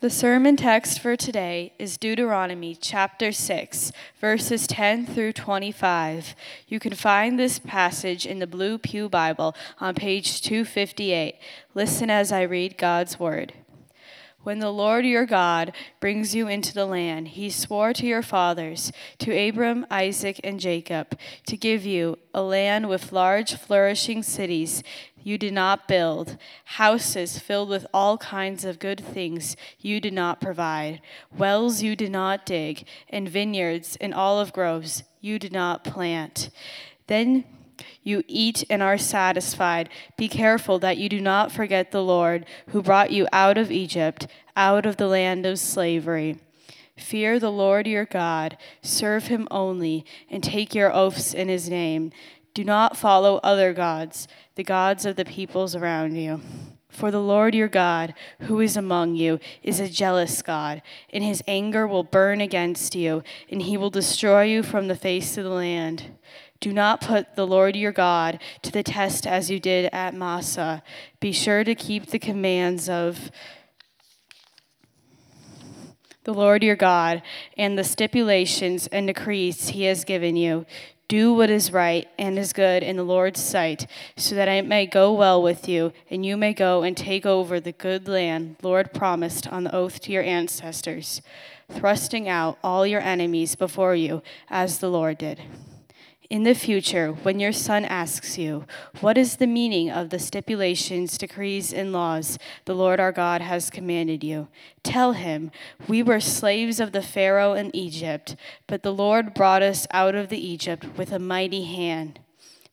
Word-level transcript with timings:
The 0.00 0.08
sermon 0.08 0.56
text 0.56 0.98
for 0.98 1.14
today 1.14 1.74
is 1.78 1.98
Deuteronomy 1.98 2.74
chapter 2.74 3.32
6, 3.32 3.92
verses 4.18 4.66
10 4.66 5.04
through 5.04 5.34
25. 5.34 6.34
You 6.66 6.80
can 6.80 6.94
find 6.94 7.38
this 7.38 7.58
passage 7.58 8.24
in 8.24 8.38
the 8.38 8.46
Blue 8.46 8.78
Pew 8.78 9.10
Bible 9.10 9.54
on 9.78 9.94
page 9.94 10.40
258. 10.40 11.34
Listen 11.74 12.08
as 12.08 12.32
I 12.32 12.44
read 12.44 12.78
God's 12.78 13.20
word. 13.20 13.52
When 14.42 14.58
the 14.58 14.70
Lord 14.70 15.04
your 15.04 15.26
God 15.26 15.74
brings 16.00 16.34
you 16.34 16.48
into 16.48 16.72
the 16.72 16.86
land 16.86 17.28
he 17.28 17.50
swore 17.50 17.92
to 17.92 18.06
your 18.06 18.22
fathers, 18.22 18.90
to 19.18 19.36
Abram, 19.36 19.84
Isaac, 19.90 20.40
and 20.42 20.58
Jacob, 20.58 21.18
to 21.46 21.58
give 21.58 21.84
you 21.84 22.18
a 22.32 22.40
land 22.40 22.88
with 22.88 23.12
large, 23.12 23.54
flourishing 23.54 24.22
cities 24.22 24.82
you 25.22 25.38
did 25.38 25.52
not 25.52 25.88
build, 25.88 26.36
houses 26.64 27.38
filled 27.38 27.68
with 27.68 27.86
all 27.92 28.18
kinds 28.18 28.64
of 28.64 28.78
good 28.78 29.00
things 29.00 29.56
you 29.78 30.00
did 30.00 30.12
not 30.12 30.40
provide, 30.40 31.00
wells 31.36 31.82
you 31.82 31.96
did 31.96 32.10
not 32.10 32.46
dig, 32.46 32.86
and 33.08 33.28
vineyards 33.28 33.96
and 34.00 34.14
olive 34.14 34.52
groves 34.52 35.04
you 35.20 35.38
did 35.38 35.52
not 35.52 35.84
plant. 35.84 36.50
Then 37.06 37.44
you 38.02 38.22
eat 38.26 38.64
and 38.70 38.82
are 38.82 38.98
satisfied. 38.98 39.88
Be 40.16 40.28
careful 40.28 40.78
that 40.80 40.98
you 40.98 41.08
do 41.08 41.20
not 41.20 41.52
forget 41.52 41.90
the 41.90 42.02
Lord 42.02 42.46
who 42.68 42.82
brought 42.82 43.10
you 43.10 43.26
out 43.32 43.58
of 43.58 43.70
Egypt, 43.70 44.26
out 44.56 44.86
of 44.86 44.96
the 44.96 45.06
land 45.06 45.46
of 45.46 45.58
slavery. 45.58 46.38
Fear 46.96 47.38
the 47.38 47.50
Lord 47.50 47.86
your 47.86 48.04
God, 48.04 48.58
serve 48.82 49.28
him 49.28 49.48
only, 49.50 50.04
and 50.28 50.42
take 50.42 50.74
your 50.74 50.94
oaths 50.94 51.32
in 51.32 51.48
his 51.48 51.68
name. 51.70 52.12
Do 52.52 52.64
not 52.64 52.96
follow 52.96 53.38
other 53.42 53.72
gods, 53.72 54.26
the 54.56 54.64
gods 54.64 55.06
of 55.06 55.16
the 55.16 55.24
peoples 55.24 55.74
around 55.74 56.16
you. 56.16 56.40
For 56.88 57.10
the 57.12 57.20
Lord 57.20 57.54
your 57.54 57.68
God, 57.68 58.14
who 58.42 58.60
is 58.60 58.76
among 58.76 59.14
you, 59.14 59.38
is 59.62 59.78
a 59.78 59.88
jealous 59.88 60.42
God, 60.42 60.82
and 61.12 61.22
his 61.22 61.42
anger 61.46 61.86
will 61.86 62.02
burn 62.02 62.40
against 62.40 62.96
you, 62.96 63.22
and 63.48 63.62
he 63.62 63.76
will 63.76 63.90
destroy 63.90 64.42
you 64.42 64.62
from 64.64 64.88
the 64.88 64.96
face 64.96 65.38
of 65.38 65.44
the 65.44 65.50
land. 65.50 66.16
Do 66.58 66.72
not 66.72 67.00
put 67.00 67.36
the 67.36 67.46
Lord 67.46 67.76
your 67.76 67.92
God 67.92 68.40
to 68.62 68.72
the 68.72 68.82
test 68.82 69.26
as 69.26 69.50
you 69.50 69.60
did 69.60 69.88
at 69.92 70.14
Massah. 70.14 70.82
Be 71.20 71.32
sure 71.32 71.64
to 71.64 71.74
keep 71.74 72.06
the 72.06 72.18
commands 72.18 72.88
of 72.88 73.30
the 76.24 76.34
Lord 76.34 76.62
your 76.62 76.76
God 76.76 77.22
and 77.56 77.78
the 77.78 77.84
stipulations 77.84 78.88
and 78.88 79.06
decrees 79.06 79.70
he 79.70 79.84
has 79.84 80.04
given 80.04 80.36
you. 80.36 80.66
Do 81.10 81.34
what 81.34 81.50
is 81.50 81.72
right 81.72 82.06
and 82.20 82.38
is 82.38 82.52
good 82.52 82.84
in 82.84 82.96
the 82.96 83.02
Lord's 83.02 83.40
sight, 83.40 83.88
so 84.16 84.36
that 84.36 84.46
it 84.46 84.64
may 84.64 84.86
go 84.86 85.12
well 85.12 85.42
with 85.42 85.68
you, 85.68 85.92
and 86.08 86.24
you 86.24 86.36
may 86.36 86.54
go 86.54 86.84
and 86.84 86.96
take 86.96 87.26
over 87.26 87.58
the 87.58 87.72
good 87.72 88.06
land 88.06 88.54
Lord 88.62 88.94
promised 88.94 89.48
on 89.48 89.64
the 89.64 89.74
oath 89.74 89.98
to 90.02 90.12
your 90.12 90.22
ancestors, 90.22 91.20
thrusting 91.68 92.28
out 92.28 92.58
all 92.62 92.86
your 92.86 93.00
enemies 93.00 93.56
before 93.56 93.96
you, 93.96 94.22
as 94.48 94.78
the 94.78 94.88
Lord 94.88 95.18
did. 95.18 95.40
In 96.30 96.44
the 96.44 96.54
future, 96.54 97.10
when 97.10 97.40
your 97.40 97.50
son 97.50 97.84
asks 97.84 98.38
you, 98.38 98.64
What 99.00 99.18
is 99.18 99.36
the 99.36 99.48
meaning 99.48 99.90
of 99.90 100.10
the 100.10 100.20
stipulations, 100.20 101.18
decrees, 101.18 101.72
and 101.72 101.92
laws 101.92 102.38
the 102.66 102.74
Lord 102.74 103.00
our 103.00 103.10
God 103.10 103.40
has 103.40 103.68
commanded 103.68 104.22
you? 104.22 104.46
Tell 104.84 105.14
him, 105.14 105.50
We 105.88 106.04
were 106.04 106.20
slaves 106.20 106.78
of 106.78 106.92
the 106.92 107.02
Pharaoh 107.02 107.54
in 107.54 107.74
Egypt, 107.74 108.36
but 108.68 108.84
the 108.84 108.92
Lord 108.92 109.34
brought 109.34 109.64
us 109.64 109.88
out 109.90 110.14
of 110.14 110.28
the 110.28 110.38
Egypt 110.38 110.86
with 110.96 111.10
a 111.10 111.18
mighty 111.18 111.64
hand. 111.64 112.20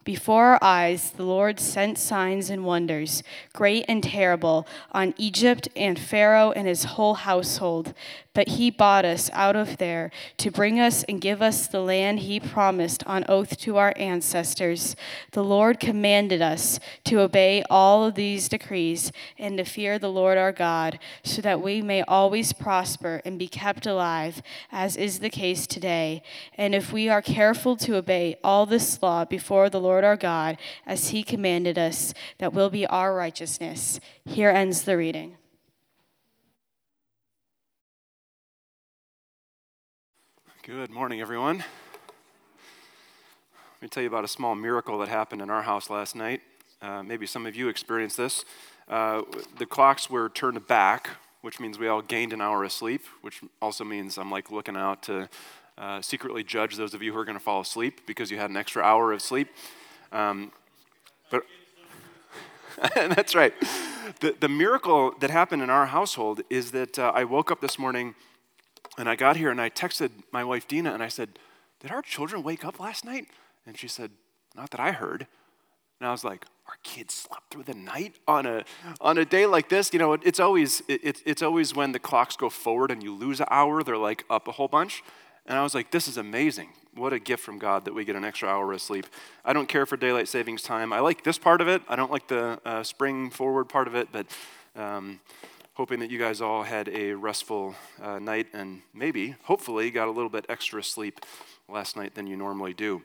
Before 0.08 0.46
our 0.46 0.60
eyes, 0.62 1.12
the 1.12 1.26
Lord 1.26 1.60
sent 1.60 1.98
signs 1.98 2.50
and 2.50 2.64
wonders, 2.64 3.24
great 3.52 3.84
and 3.90 4.02
terrible, 4.02 4.66
on 4.94 5.14
Egypt 5.18 5.68
and 5.76 6.00
Pharaoh 6.00 6.52
and 6.52 6.66
his 6.66 6.84
whole 6.84 7.16
household. 7.16 7.94
But 8.38 8.50
he 8.50 8.70
bought 8.70 9.04
us 9.04 9.32
out 9.34 9.56
of 9.56 9.78
there 9.78 10.12
to 10.38 10.52
bring 10.52 10.80
us 10.80 11.04
and 11.06 11.20
give 11.20 11.42
us 11.42 11.66
the 11.66 11.82
land 11.82 12.20
he 12.20 12.40
promised 12.40 13.04
on 13.08 13.26
oath 13.28 13.58
to 13.62 13.78
our 13.78 13.94
ancestors. 13.96 14.96
The 15.32 15.44
Lord 15.44 15.80
commanded 15.80 16.40
us 16.40 16.80
to 17.06 17.22
obey 17.22 17.64
all 17.68 18.06
of 18.06 18.14
these 18.14 18.48
decrees 18.48 19.12
and 19.40 19.58
to 19.58 19.64
fear 19.64 19.98
the 19.98 20.12
Lord 20.12 20.38
our 20.38 20.52
God, 20.52 21.00
so 21.24 21.42
that 21.42 21.64
we 21.64 21.82
may 21.82 22.04
always 22.04 22.54
prosper 22.54 23.24
and 23.26 23.40
be 23.40 23.48
kept 23.48 23.88
alive, 23.88 24.44
as 24.72 24.96
is 24.96 25.18
the 25.18 25.32
case 25.32 25.66
today. 25.66 26.22
And 26.54 26.76
if 26.76 26.94
we 26.94 27.10
are 27.10 27.24
careful 27.24 27.76
to 27.78 27.96
obey 27.96 28.38
all 28.44 28.68
this 28.68 29.02
law 29.02 29.26
before 29.26 29.72
the 29.72 29.82
Lord 29.82 30.04
our 30.04 30.16
God, 30.16 30.60
as 30.86 31.08
he 31.08 31.24
commanded 31.24 31.80
us, 31.80 32.14
that 32.38 32.54
will 32.54 32.70
be 32.70 32.86
our 32.86 33.16
righteousness. 33.16 34.00
Here 34.26 34.52
ends 34.52 34.84
the 34.84 34.96
reading. 34.96 35.38
Good 40.68 40.90
morning, 40.90 41.22
everyone. 41.22 41.60
Let 41.60 41.66
me 43.82 43.88
tell 43.88 44.04
you 44.04 44.10
about 44.10 44.26
a 44.26 44.28
small 44.28 44.54
miracle 44.54 44.98
that 44.98 45.08
happened 45.08 45.42
in 45.42 45.50
our 45.50 45.62
house 45.62 45.90
last 45.90 46.14
night. 46.14 46.42
Uh, 46.82 47.02
maybe 47.04 47.26
some 47.26 47.46
of 47.46 47.56
you 47.56 47.70
experienced 47.70 48.18
this. 48.18 48.44
Uh, 48.90 49.22
the 49.58 49.66
clocks 49.66 50.10
were 50.10 50.28
turned 50.28 50.68
back, 50.68 51.12
which 51.40 51.62
means 51.62 51.80
we 51.80 51.88
all 51.88 52.02
gained 52.02 52.34
an 52.34 52.42
hour 52.42 52.66
of 52.66 52.74
sleep, 52.74 53.06
which 53.22 53.40
also 53.62 53.86
means 53.86 54.18
I'm 54.18 54.30
like 54.30 54.52
looking 54.52 54.76
out 54.76 55.04
to 55.04 55.30
uh, 55.78 56.02
secretly 56.02 56.44
judge 56.44 56.76
those 56.76 56.94
of 56.94 57.02
you 57.02 57.14
who 57.14 57.20
are 57.20 57.24
going 57.24 57.38
to 57.38 57.44
fall 57.44 57.62
asleep 57.62 58.02
because 58.06 58.30
you 58.30 58.36
had 58.36 58.50
an 58.50 58.58
extra 58.58 58.84
hour 58.84 59.14
of 59.14 59.22
sleep. 59.22 59.48
Um, 60.12 60.52
but 61.32 61.44
that's 62.94 63.36
right. 63.36 63.54
The, 64.20 64.36
the 64.38 64.50
miracle 64.50 65.14
that 65.22 65.30
happened 65.30 65.62
in 65.64 65.70
our 65.70 65.86
household 65.86 66.42
is 66.50 66.72
that 66.72 67.00
uh, 67.00 67.14
I 67.16 67.24
woke 67.24 67.52
up 67.52 67.62
this 67.62 67.80
morning 67.80 68.16
and 68.98 69.08
I 69.08 69.16
got 69.16 69.38
here 69.38 69.52
and 69.52 69.62
I 69.62 69.70
texted 69.70 70.10
my 70.32 70.44
wife 70.44 70.68
Dina 70.68 70.94
and 70.94 71.04
I 71.04 71.08
said, 71.08 71.40
Did 71.80 71.92
our 71.92 72.02
children 72.02 72.44
wake 72.44 72.66
up 72.66 72.80
last 72.80 73.06
night? 73.06 73.28
And 73.66 73.78
she 73.78 73.88
said, 73.88 74.12
Not 74.56 74.72
that 74.72 74.80
I 74.80 74.92
heard. 74.92 75.28
And 76.00 76.08
I 76.08 76.12
was 76.12 76.24
like, 76.24 76.46
Our 76.68 76.78
kids 76.84 77.14
slept 77.14 77.52
through 77.52 77.64
the 77.64 77.76
night 77.76 78.16
on 78.28 78.46
a, 78.46 78.66
on 79.00 79.18
a 79.18 79.26
day 79.26 79.46
like 79.46 79.70
this? 79.70 79.94
You 79.94 80.00
know, 80.00 80.14
it, 80.14 80.22
it's, 80.24 80.40
always, 80.40 80.82
it, 80.88 81.22
it's 81.26 81.42
always 81.42 81.76
when 81.76 81.92
the 81.92 82.00
clocks 82.00 82.36
go 82.36 82.50
forward 82.50 82.90
and 82.90 83.04
you 83.04 83.14
lose 83.14 83.40
an 83.40 83.48
hour, 83.52 83.84
they're 83.84 83.98
like 83.98 84.26
up 84.30 84.48
a 84.48 84.54
whole 84.54 84.68
bunch. 84.68 85.04
And 85.46 85.58
I 85.58 85.64
was 85.64 85.76
like, 85.76 85.92
This 85.92 86.08
is 86.08 86.18
amazing. 86.18 86.70
What 86.96 87.14
a 87.14 87.20
gift 87.20 87.44
from 87.44 87.60
God 87.60 87.86
that 87.86 87.94
we 87.94 88.04
get 88.04 88.16
an 88.16 88.26
extra 88.26 88.50
hour 88.50 88.74
of 88.74 88.82
sleep. 88.82 89.06
I 89.46 89.54
don't 89.54 89.70
care 89.70 89.86
for 89.86 89.98
daylight 89.98 90.28
savings 90.28 90.64
time. 90.64 90.92
I 90.92 91.00
like 91.00 91.24
this 91.24 91.38
part 91.38 91.62
of 91.62 91.68
it. 91.68 91.84
I 91.88 91.96
don't 91.96 92.12
like 92.12 92.28
the 92.28 92.60
uh, 92.66 92.82
spring 92.82 93.30
forward 93.30 93.66
part 93.66 93.88
of 93.88 93.96
it, 93.96 94.10
but. 94.12 94.26
Um, 94.76 95.20
hoping 95.78 96.00
that 96.00 96.10
you 96.10 96.18
guys 96.18 96.42
all 96.42 96.64
had 96.64 96.90
a 96.90 97.14
restful 97.14 97.76
uh, 98.02 98.18
night 98.18 98.48
and 98.52 98.82
maybe, 98.96 99.36
hopefully, 99.44 99.92
got 99.92 100.08
a 100.08 100.12
little 100.12 100.30
bit 100.30 100.44
extra 100.50 100.84
sleep 100.84 101.24
last 101.70 101.96
night 101.96 102.16
than 102.16 102.26
you 102.26 102.36
normally 102.36 102.74
do. 102.74 103.04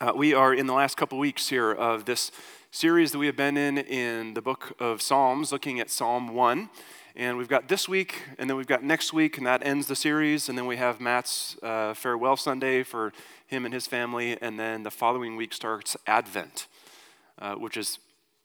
Uh, 0.00 0.10
we 0.16 0.32
are 0.32 0.54
in 0.54 0.66
the 0.66 0.72
last 0.72 0.96
couple 0.96 1.18
weeks 1.18 1.50
here 1.50 1.70
of 1.70 2.06
this 2.06 2.32
series 2.70 3.12
that 3.12 3.18
we 3.18 3.26
have 3.26 3.36
been 3.36 3.58
in 3.58 3.76
in 3.76 4.32
the 4.32 4.40
book 4.40 4.72
of 4.80 5.02
Psalms, 5.02 5.52
looking 5.52 5.80
at 5.80 5.90
Psalm 5.90 6.34
1. 6.34 6.70
And 7.14 7.36
we've 7.36 7.46
got 7.46 7.68
this 7.68 7.90
week, 7.90 8.22
and 8.38 8.48
then 8.48 8.56
we've 8.56 8.66
got 8.66 8.82
next 8.82 9.12
week, 9.12 9.36
and 9.36 9.46
that 9.46 9.62
ends 9.62 9.86
the 9.86 9.94
series. 9.94 10.48
And 10.48 10.56
then 10.56 10.64
we 10.64 10.78
have 10.78 10.98
Matt's 10.98 11.58
uh, 11.62 11.92
farewell 11.92 12.38
Sunday 12.38 12.84
for 12.84 13.12
him 13.46 13.66
and 13.66 13.74
his 13.74 13.86
family. 13.86 14.38
And 14.40 14.58
then 14.58 14.82
the 14.82 14.90
following 14.90 15.36
week 15.36 15.52
starts 15.52 15.94
Advent, 16.06 16.68
uh, 17.38 17.56
which 17.56 17.76
is 17.76 17.98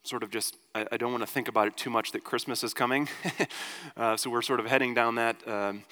sort 0.08 0.24
of 0.24 0.30
just, 0.30 0.58
I, 0.74 0.86
I, 0.92 0.98
don't 0.98 1.12
want 1.12 1.22
to 1.22 1.28
think 1.28 1.48
about 1.48 1.68
it 1.68 1.76
too 1.76 1.90
much 1.90 2.12
that 2.14 2.24
Christmas 2.24 2.64
is 2.64 2.74
coming. 2.74 3.10
uh, 3.98 4.16
so 4.16 4.30
we're 4.30 4.42
sort 4.42 4.60
of 4.60 4.66
heading 4.66 4.94
down 4.94 5.16
that, 5.16 5.46
um, 5.48 5.84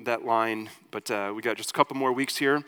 that 0.00 0.24
line. 0.24 0.68
But 0.90 1.10
uh, 1.10 1.32
we 1.34 1.40
got 1.40 1.56
just 1.56 1.70
a 1.70 1.72
couple 1.72 1.96
more 1.96 2.12
weeks 2.12 2.36
here. 2.36 2.62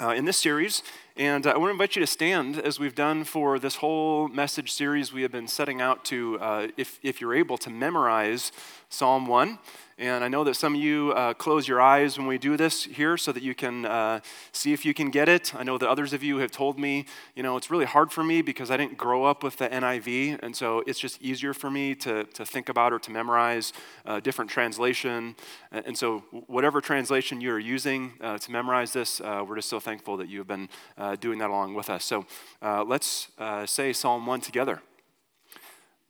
Uh, 0.00 0.10
in 0.10 0.24
this 0.24 0.36
series. 0.36 0.84
And 1.16 1.44
uh, 1.44 1.50
I 1.50 1.56
want 1.56 1.70
to 1.70 1.72
invite 1.72 1.96
you 1.96 2.00
to 2.00 2.06
stand 2.06 2.56
as 2.56 2.78
we've 2.78 2.94
done 2.94 3.24
for 3.24 3.58
this 3.58 3.74
whole 3.74 4.28
message 4.28 4.70
series. 4.70 5.12
We 5.12 5.22
have 5.22 5.32
been 5.32 5.48
setting 5.48 5.80
out 5.80 6.04
to, 6.04 6.38
uh, 6.38 6.68
if, 6.76 7.00
if 7.02 7.20
you're 7.20 7.34
able, 7.34 7.58
to 7.58 7.68
memorize 7.68 8.52
Psalm 8.88 9.26
1. 9.26 9.58
And 10.00 10.22
I 10.22 10.28
know 10.28 10.44
that 10.44 10.54
some 10.54 10.76
of 10.76 10.80
you 10.80 11.12
uh, 11.16 11.34
close 11.34 11.66
your 11.66 11.80
eyes 11.80 12.18
when 12.18 12.28
we 12.28 12.38
do 12.38 12.56
this 12.56 12.84
here 12.84 13.16
so 13.16 13.32
that 13.32 13.42
you 13.42 13.52
can 13.52 13.84
uh, 13.84 14.20
see 14.52 14.72
if 14.72 14.84
you 14.84 14.94
can 14.94 15.10
get 15.10 15.28
it. 15.28 15.52
I 15.56 15.64
know 15.64 15.76
that 15.76 15.88
others 15.88 16.12
of 16.12 16.22
you 16.22 16.38
have 16.38 16.52
told 16.52 16.78
me, 16.78 17.04
you 17.34 17.42
know, 17.42 17.56
it's 17.56 17.68
really 17.68 17.84
hard 17.84 18.12
for 18.12 18.22
me 18.22 18.40
because 18.40 18.70
I 18.70 18.76
didn't 18.76 18.96
grow 18.96 19.24
up 19.24 19.42
with 19.42 19.56
the 19.56 19.68
NIV. 19.68 20.38
And 20.40 20.54
so 20.54 20.84
it's 20.86 21.00
just 21.00 21.20
easier 21.20 21.52
for 21.52 21.68
me 21.68 21.96
to, 21.96 22.22
to 22.22 22.46
think 22.46 22.68
about 22.68 22.92
or 22.92 23.00
to 23.00 23.10
memorize 23.10 23.72
a 24.04 24.20
different 24.20 24.52
translation. 24.52 25.34
And 25.72 25.98
so, 25.98 26.20
whatever 26.46 26.80
translation 26.80 27.40
you 27.40 27.50
are 27.50 27.58
using 27.58 28.12
uh, 28.20 28.38
to 28.38 28.52
memorize 28.52 28.92
this, 28.92 29.20
uh, 29.20 29.44
we're 29.46 29.56
just 29.56 29.68
so 29.68 29.80
thankful 29.80 30.16
that 30.18 30.28
you 30.28 30.38
have 30.38 30.46
been 30.46 30.68
uh, 30.96 31.16
doing 31.16 31.40
that 31.40 31.50
along 31.50 31.74
with 31.74 31.90
us. 31.90 32.04
So 32.04 32.24
uh, 32.62 32.84
let's 32.84 33.28
say 33.66 33.92
Psalm 33.92 34.26
1 34.26 34.42
together. 34.42 34.80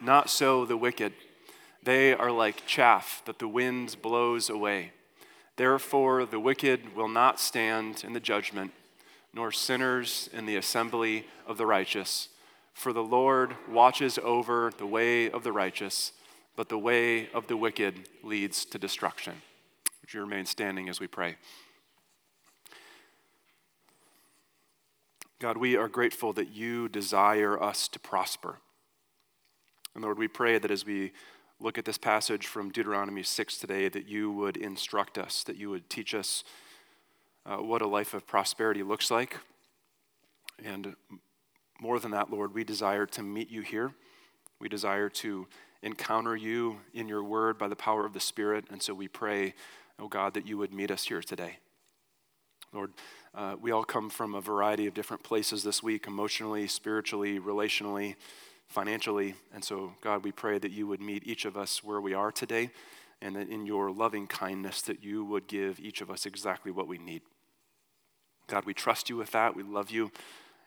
Not 0.00 0.30
so 0.30 0.64
the 0.64 0.76
wicked. 0.76 1.12
They 1.82 2.12
are 2.12 2.30
like 2.30 2.66
chaff 2.66 3.22
that 3.26 3.38
the 3.38 3.48
wind 3.48 3.96
blows 4.02 4.48
away. 4.48 4.92
Therefore, 5.56 6.24
the 6.24 6.38
wicked 6.38 6.94
will 6.94 7.08
not 7.08 7.40
stand 7.40 8.04
in 8.04 8.12
the 8.12 8.20
judgment, 8.20 8.72
nor 9.34 9.50
sinners 9.50 10.30
in 10.32 10.46
the 10.46 10.56
assembly 10.56 11.26
of 11.46 11.56
the 11.56 11.66
righteous. 11.66 12.28
For 12.74 12.92
the 12.92 13.02
Lord 13.02 13.56
watches 13.68 14.18
over 14.22 14.70
the 14.78 14.86
way 14.86 15.28
of 15.30 15.42
the 15.42 15.50
righteous, 15.52 16.12
but 16.54 16.68
the 16.68 16.78
way 16.78 17.28
of 17.30 17.48
the 17.48 17.56
wicked 17.56 18.08
leads 18.22 18.64
to 18.66 18.78
destruction. 18.78 19.34
Would 20.00 20.14
you 20.14 20.20
remain 20.20 20.46
standing 20.46 20.88
as 20.88 21.00
we 21.00 21.08
pray? 21.08 21.36
God, 25.40 25.56
we 25.56 25.76
are 25.76 25.88
grateful 25.88 26.32
that 26.34 26.50
you 26.50 26.88
desire 26.88 27.60
us 27.60 27.88
to 27.88 27.98
prosper. 27.98 28.58
And 29.98 30.04
Lord, 30.04 30.20
we 30.20 30.28
pray 30.28 30.58
that 30.58 30.70
as 30.70 30.86
we 30.86 31.10
look 31.58 31.76
at 31.76 31.84
this 31.84 31.98
passage 31.98 32.46
from 32.46 32.70
Deuteronomy 32.70 33.24
6 33.24 33.58
today, 33.58 33.88
that 33.88 34.06
you 34.06 34.30
would 34.30 34.56
instruct 34.56 35.18
us, 35.18 35.42
that 35.42 35.56
you 35.56 35.70
would 35.70 35.90
teach 35.90 36.14
us 36.14 36.44
uh, 37.44 37.56
what 37.56 37.82
a 37.82 37.86
life 37.88 38.14
of 38.14 38.24
prosperity 38.24 38.84
looks 38.84 39.10
like. 39.10 39.38
And 40.64 40.94
more 41.80 41.98
than 41.98 42.12
that, 42.12 42.30
Lord, 42.30 42.54
we 42.54 42.62
desire 42.62 43.06
to 43.06 43.24
meet 43.24 43.50
you 43.50 43.62
here. 43.62 43.92
We 44.60 44.68
desire 44.68 45.08
to 45.08 45.48
encounter 45.82 46.36
you 46.36 46.78
in 46.94 47.08
your 47.08 47.24
word 47.24 47.58
by 47.58 47.66
the 47.66 47.74
power 47.74 48.06
of 48.06 48.12
the 48.12 48.20
Spirit. 48.20 48.66
And 48.70 48.80
so 48.80 48.94
we 48.94 49.08
pray, 49.08 49.52
oh 49.98 50.06
God, 50.06 50.34
that 50.34 50.46
you 50.46 50.58
would 50.58 50.72
meet 50.72 50.92
us 50.92 51.02
here 51.02 51.22
today. 51.22 51.58
Lord, 52.72 52.92
uh, 53.34 53.56
we 53.60 53.72
all 53.72 53.82
come 53.82 54.10
from 54.10 54.36
a 54.36 54.40
variety 54.40 54.86
of 54.86 54.94
different 54.94 55.24
places 55.24 55.64
this 55.64 55.82
week 55.82 56.06
emotionally, 56.06 56.68
spiritually, 56.68 57.40
relationally, 57.40 58.14
financially. 58.68 59.34
And 59.52 59.64
so, 59.64 59.94
God, 60.00 60.24
we 60.24 60.32
pray 60.32 60.58
that 60.58 60.70
you 60.70 60.86
would 60.86 61.00
meet 61.00 61.26
each 61.26 61.44
of 61.44 61.56
us 61.56 61.82
where 61.82 62.00
we 62.00 62.14
are 62.14 62.30
today 62.30 62.70
and 63.20 63.34
that 63.36 63.48
in 63.48 63.66
your 63.66 63.90
loving 63.90 64.26
kindness 64.26 64.82
that 64.82 65.02
you 65.02 65.24
would 65.24 65.48
give 65.48 65.80
each 65.80 66.00
of 66.00 66.10
us 66.10 66.26
exactly 66.26 66.70
what 66.70 66.86
we 66.86 66.98
need. 66.98 67.22
God, 68.46 68.64
we 68.64 68.74
trust 68.74 69.10
you 69.10 69.16
with 69.16 69.32
that. 69.32 69.56
We 69.56 69.62
love 69.62 69.90
you. 69.90 70.10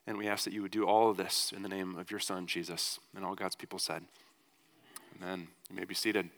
And 0.07 0.17
we 0.17 0.27
ask 0.27 0.43
that 0.45 0.53
you 0.53 0.61
would 0.63 0.71
do 0.71 0.85
all 0.85 1.09
of 1.09 1.17
this 1.17 1.53
in 1.55 1.61
the 1.61 1.69
name 1.69 1.95
of 1.95 2.09
your 2.09 2.19
Son, 2.19 2.47
Jesus. 2.47 2.99
And 3.15 3.23
all 3.23 3.35
God's 3.35 3.55
people 3.55 3.79
said, 3.79 4.03
Amen. 5.15 5.47
You 5.69 5.75
may 5.75 5.85
be 5.85 5.93
seated. 5.93 6.29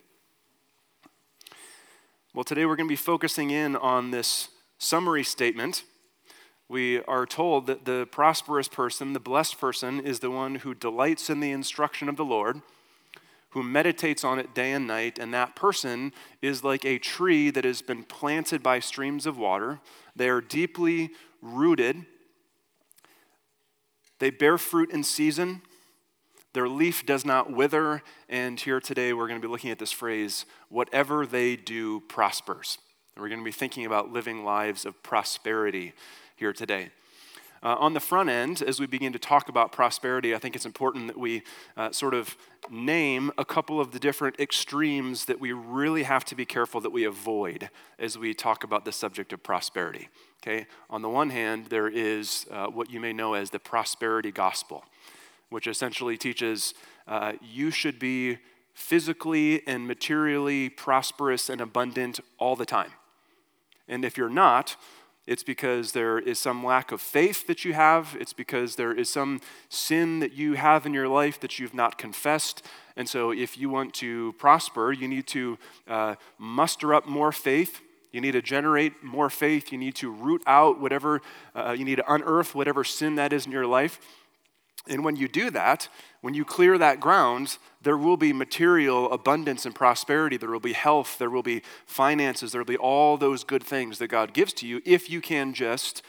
Well, 2.34 2.44
today 2.44 2.66
we're 2.66 2.76
going 2.76 2.88
to 2.88 2.92
be 2.92 2.98
focusing 2.98 3.52
in 3.52 3.76
on 3.76 4.12
this 4.12 4.50
summary 4.80 5.24
statement. 5.24 5.84
We 6.70 7.02
are 7.04 7.26
told 7.26 7.68
that 7.68 7.86
the 7.86 8.08
prosperous 8.10 8.68
person, 8.68 9.14
the 9.14 9.20
blessed 9.20 9.60
person, 9.60 10.00
is 10.00 10.20
the 10.20 10.32
one 10.32 10.56
who 10.56 10.74
delights 10.74 11.30
in 11.30 11.40
the 11.40 11.52
instruction 11.52 12.10
of 12.10 12.18
the 12.18 12.26
Lord, 12.26 12.62
who 13.52 13.64
meditates 13.64 14.24
on 14.24 14.40
it 14.40 14.56
day 14.56 14.72
and 14.72 14.88
night, 14.88 15.20
and 15.20 15.34
that 15.34 15.56
person 15.56 16.14
is 16.42 16.64
like 16.64 16.86
a 16.86 16.98
tree 16.98 17.52
that 17.52 17.66
has 17.66 17.82
been 17.82 18.04
planted 18.04 18.64
by 18.64 18.80
streams 18.80 19.26
of 19.26 19.38
water. 19.38 19.80
They 20.16 20.30
are 20.30 20.42
deeply 20.42 21.12
rooted 21.42 22.06
they 24.24 24.30
bear 24.30 24.58
fruit 24.58 24.90
in 24.92 25.04
season, 25.04 25.64
their 26.54 26.70
leaf 26.70 27.06
does 27.06 27.26
not 27.26 27.52
wither. 27.52 28.02
And 28.30 28.58
here 28.58 28.80
today, 28.80 29.12
we're 29.12 29.28
going 29.28 29.42
to 29.42 29.46
be 29.46 29.52
looking 29.52 29.70
at 29.70 29.80
this 29.80 29.92
phrase 29.92 30.46
whatever 30.70 31.26
they 31.26 31.58
do 31.58 32.00
prospers. 32.08 32.78
And 33.16 33.22
we're 33.22 33.28
going 33.28 33.42
to 33.42 33.46
be 33.46 33.52
thinking 33.52 33.86
about 33.86 34.14
living 34.14 34.46
lives 34.46 34.86
of 34.86 35.04
prosperity 35.04 35.92
here 36.36 36.54
today. 36.54 36.90
Uh, 37.64 37.78
on 37.80 37.94
the 37.94 38.00
front 38.00 38.30
end, 38.30 38.62
as 38.62 38.78
we 38.78 38.86
begin 38.86 39.14
to 39.14 39.20
talk 39.20 39.48
about 39.48 39.72
prosperity, 39.72 40.36
I 40.36 40.38
think 40.38 40.54
it's 40.54 40.66
important 40.66 41.08
that 41.08 41.18
we 41.18 41.44
uh, 41.78 41.94
sort 41.94 42.14
of 42.14 42.36
name 42.70 43.32
a 43.38 43.46
couple 43.46 43.80
of 43.80 43.92
the 43.92 44.00
different 44.00 44.38
extremes 44.38 45.26
that 45.26 45.40
we 45.40 45.54
really 45.54 46.04
have 46.04 46.26
to 46.26 46.36
be 46.36 46.46
careful 46.46 46.82
that 46.82 46.90
we 46.90 47.06
avoid 47.06 47.70
as 47.98 48.18
we 48.18 48.34
talk 48.34 48.66
about 48.66 48.84
the 48.84 48.92
subject 48.92 49.32
of 49.32 49.42
prosperity. 49.44 50.10
Okay? 50.42 50.68
On 50.90 51.02
the 51.02 51.08
one 51.08 51.30
hand, 51.30 51.68
there 51.68 51.88
is 51.88 52.46
uh, 52.52 52.68
what 52.68 52.92
you 52.92 53.00
may 53.00 53.14
know 53.14 53.34
as 53.34 53.52
the 53.52 53.60
prosperity 53.60 54.32
gospel, 54.32 54.84
which 55.50 55.66
essentially 55.66 56.18
teaches 56.18 56.74
uh, 57.08 57.32
you 57.42 57.72
should 57.72 57.98
be 57.98 58.40
physically 58.74 59.66
and 59.66 59.88
materially 59.88 60.68
prosperous 60.68 61.50
and 61.50 61.62
abundant 61.62 62.20
all 62.40 62.58
the 62.58 62.66
time. 62.66 62.92
And 63.88 64.04
if 64.04 64.18
you're 64.18 64.30
not, 64.30 64.76
it's 65.26 65.44
because 65.44 65.94
there 65.94 66.20
is 66.20 66.40
some 66.40 66.66
lack 66.66 66.92
of 66.92 67.02
faith 67.02 67.48
that 67.48 67.64
you 67.64 67.74
have. 67.74 68.16
It's 68.20 68.34
because 68.34 68.76
there 68.76 68.94
is 68.94 69.10
some 69.10 69.40
sin 69.70 70.20
that 70.20 70.34
you 70.34 70.54
have 70.54 70.86
in 70.86 70.94
your 70.94 71.08
life 71.08 71.40
that 71.40 71.60
you've 71.60 71.74
not 71.74 71.98
confessed. 71.98 72.66
And 72.96 73.08
so, 73.08 73.32
if 73.32 73.58
you 73.58 73.70
want 73.70 73.94
to 73.96 74.34
prosper, 74.34 74.92
you 74.92 75.08
need 75.08 75.28
to 75.28 75.58
uh, 75.88 76.16
muster 76.38 76.94
up 76.94 77.08
more 77.08 77.32
faith 77.32 77.82
you 78.14 78.22
need 78.22 78.34
to 78.34 78.42
generate 78.44 79.04
more 79.04 79.30
faith. 79.30 79.72
You 79.72 79.78
need 79.80 79.96
to 79.96 80.10
root 80.10 80.44
out 80.46 80.80
whatever, 80.80 81.22
uh, 81.56 81.76
you 81.78 81.84
need 81.84 81.96
to 81.96 82.14
unearth 82.14 82.56
whatever 82.56 82.84
sin 82.84 83.16
that 83.16 83.34
is 83.34 83.48
in 83.48 83.52
your 83.52 83.66
life. 83.66 84.00
And 84.88 85.04
when 85.04 85.16
you 85.16 85.28
do 85.28 85.50
that, 85.50 85.90
when 86.24 86.34
you 86.34 86.46
clear 86.46 86.78
that 86.78 87.02
ground, 87.02 87.58
there 87.82 87.98
will 87.98 88.16
be 88.16 88.32
material 88.32 89.12
abundance 89.12 89.66
and 89.66 89.76
prosperity. 89.76 90.38
There 90.38 90.50
will 90.50 90.62
be 90.62 90.72
health. 90.72 91.18
There 91.18 91.30
will 91.30 91.44
be 91.44 91.64
finances. 91.86 92.54
There 92.54 92.62
will 92.62 92.66
be 92.66 92.78
all 92.78 93.18
those 93.18 93.44
good 93.44 93.62
things 93.62 93.98
that 93.98 94.08
God 94.08 94.34
gives 94.34 94.54
to 94.54 94.66
you 94.66 94.82
if 94.86 95.10
you 95.10 95.20
can 95.20 95.54
just 95.54 96.02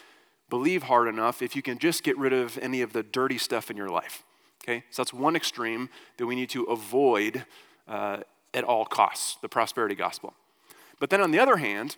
believe 0.49 0.84
hard 0.84 1.08
enough, 1.08 1.43
if 1.43 1.56
you 1.56 1.62
can 1.62 1.81
just 1.81 2.05
get 2.05 2.16
rid 2.16 2.32
of 2.32 2.56
any 2.58 2.81
of 2.81 2.93
the 2.93 3.02
dirty 3.02 3.38
stuff 3.38 3.72
in 3.72 3.76
your 3.76 3.88
life. 3.88 4.22
Okay? 4.62 4.84
So 4.90 5.02
that's 5.02 5.12
one 5.12 5.34
extreme 5.34 5.88
that 6.19 6.26
we 6.26 6.37
need 6.37 6.50
to 6.50 6.62
avoid 6.62 7.44
uh, 7.88 8.19
at 8.55 8.62
all 8.62 8.84
costs 8.84 9.37
the 9.43 9.49
prosperity 9.49 9.96
gospel. 9.96 10.34
But 11.00 11.11
then 11.11 11.22
on 11.22 11.32
the 11.32 11.40
other 11.40 11.56
hand, 11.56 11.96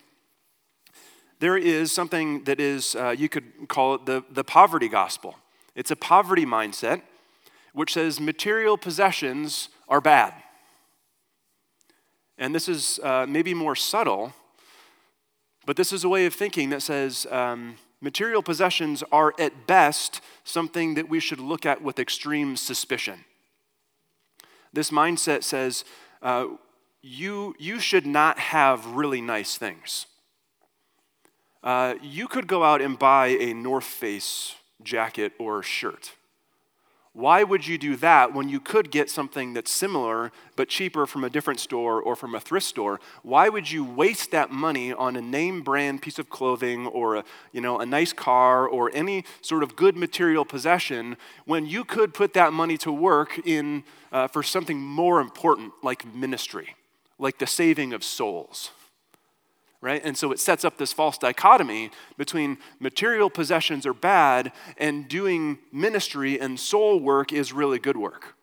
there 1.39 1.59
is 1.59 1.93
something 1.93 2.45
that 2.45 2.61
is, 2.61 2.95
uh, 2.95 3.11
you 3.11 3.29
could 3.29 3.69
call 3.69 3.95
it 3.95 4.07
the, 4.07 4.25
the 4.31 4.43
poverty 4.43 4.89
gospel. 4.89 5.37
It's 5.75 5.91
a 5.91 5.97
poverty 5.97 6.47
mindset 6.47 7.03
which 7.77 7.93
says 7.93 8.19
material 8.19 8.79
possessions 8.79 9.69
are 9.87 10.01
bad. 10.01 10.33
And 12.39 12.55
this 12.55 12.71
is 12.71 12.99
uh, 13.03 13.27
maybe 13.29 13.53
more 13.53 13.77
subtle, 13.77 14.33
but 15.67 15.77
this 15.77 15.93
is 15.93 16.03
a 16.03 16.09
way 16.09 16.25
of 16.25 16.33
thinking 16.33 16.71
that 16.71 16.81
says 16.81 17.27
um, 17.31 17.77
material 18.01 18.43
possessions 18.43 19.05
are 19.13 19.35
at 19.39 19.67
best 19.67 20.23
something 20.43 20.95
that 20.95 21.11
we 21.11 21.21
should 21.21 21.39
look 21.39 21.67
at 21.67 21.83
with 21.83 21.99
extreme 21.99 22.57
suspicion. 22.57 23.27
This 24.73 24.91
mindset 24.91 25.43
says 25.45 25.85
uh, 26.23 26.47
you, 27.03 27.55
you 27.59 27.79
should 27.79 28.07
not 28.07 28.39
have 28.39 28.87
really 28.87 29.21
nice 29.21 29.59
things. 29.59 30.07
Uh, 31.63 31.97
you 32.01 32.27
could 32.27 32.47
go 32.47 32.65
out 32.65 32.81
and 32.81 32.99
buy 32.99 33.27
a 33.27 33.53
North 33.53 33.85
Face 33.85 34.55
jacket 34.83 35.35
or 35.39 35.63
shirt. 35.63 36.16
Why 37.17 37.45
would 37.45 37.67
you 37.67 37.79
do 37.79 37.97
that 37.97 38.35
when 38.35 38.51
you 38.51 38.61
could 38.61 38.91
get 38.91 39.09
something 39.09 39.55
that's 39.55 39.73
similar 39.73 40.33
but 40.55 40.69
cheaper 40.69 41.07
from 41.07 41.25
a 41.25 41.31
different 41.31 41.61
store 41.61 41.99
or 41.99 42.15
from 42.15 42.35
a 42.35 42.41
thrift 42.41 42.67
store? 42.67 43.01
Why 43.23 43.49
would 43.49 43.71
you 43.71 43.85
waste 43.85 44.33
that 44.33 44.51
money 44.51 44.93
on 44.93 45.17
a 45.17 45.23
name 45.23 45.63
brand 45.63 46.03
piece 46.03 46.19
of 46.19 46.29
clothing 46.29 46.87
or 46.87 47.17
a, 47.17 47.25
you 47.53 47.63
know, 47.63 47.79
a 47.79 47.87
nice 47.87 48.13
car 48.13 48.69
or 48.69 48.91
any 48.93 49.25
sort 49.41 49.63
of 49.63 49.77
good 49.77 49.97
material 49.97 50.45
possession 50.45 51.17
when 51.47 51.65
you 51.65 51.85
could 51.85 52.13
put 52.13 52.35
that 52.35 52.53
money 52.53 52.77
to 52.77 52.93
work 52.93 53.41
in, 53.47 53.85
uh, 54.13 54.29
for 54.29 54.43
something 54.43 54.79
more 54.79 55.19
important 55.19 55.73
like 55.83 56.05
ministry? 56.15 56.77
like 57.19 57.39
the 57.39 57.47
saving 57.47 57.93
of 57.93 58.05
souls. 58.05 58.71
Right? 59.87 60.03
And 60.05 60.19
so 60.19 60.33
it 60.33 60.41
sets 60.41 60.65
up 60.65 60.79
this 60.79 60.93
false 60.93 61.17
dichotomy 61.17 61.93
between 62.17 62.59
material 62.81 63.31
possessions 63.31 63.87
are 63.87 63.95
bad 63.95 64.51
and 64.79 65.07
doing 65.07 65.59
ministry 65.71 66.41
and 66.41 66.59
soul 66.59 66.99
work 66.99 67.33
is 67.33 67.53
really 67.53 67.79
good 67.79 67.97
work. 67.97 68.35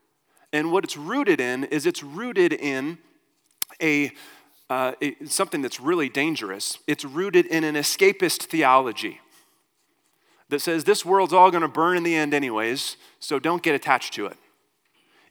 And 0.54 0.72
what 0.72 0.86
it's 0.86 0.96
rooted 0.96 1.42
in 1.42 1.66
is 1.66 1.86
it's 1.86 2.02
rooted 2.02 2.54
in 2.54 2.98
a, 3.82 4.14
uh, 4.70 4.94
a 5.02 5.26
something 5.26 5.62
that's 5.62 5.82
really 5.82 6.08
dangerous. 6.08 6.80
It's 6.88 7.04
rooted 7.04 7.46
in 7.48 7.66
an 7.66 7.76
escapist 7.76 8.44
theology 8.44 9.20
that 10.48 10.62
says 10.62 10.86
this 10.86 11.04
world's 11.04 11.34
all 11.34 11.52
going 11.52 11.64
to 11.64 11.68
burn 11.68 11.98
in 11.98 12.04
the 12.04 12.16
end, 12.16 12.34
anyways, 12.34 12.96
so 13.20 13.38
don't 13.38 13.62
get 13.62 13.76
attached 13.76 14.14
to 14.14 14.28
it. 14.28 14.38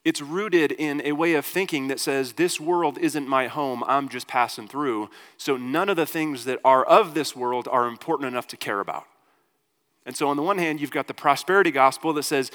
It's 0.04 0.20
rooted 0.20 0.72
in 0.72 1.00
a 1.04 1.12
way 1.12 1.34
of 1.34 1.46
thinking 1.46 1.88
that 1.88 2.00
says, 2.00 2.32
This 2.32 2.58
world 2.58 2.98
isn't 2.98 3.28
my 3.28 3.46
home, 3.46 3.84
I'm 3.86 4.08
just 4.08 4.26
passing 4.26 4.66
through. 4.66 5.10
So 5.36 5.56
none 5.56 5.88
of 5.88 5.96
the 5.96 6.06
things 6.06 6.44
that 6.44 6.58
are 6.64 6.84
of 6.84 7.14
this 7.14 7.36
world 7.36 7.68
are 7.70 7.86
important 7.86 8.28
enough 8.28 8.48
to 8.48 8.56
care 8.56 8.80
about. 8.80 9.04
And 10.04 10.16
so, 10.16 10.28
on 10.28 10.36
the 10.36 10.42
one 10.42 10.58
hand, 10.58 10.80
you've 10.80 10.90
got 10.90 11.06
the 11.06 11.14
prosperity 11.14 11.70
gospel 11.70 12.12
that 12.14 12.24
says, 12.24 12.50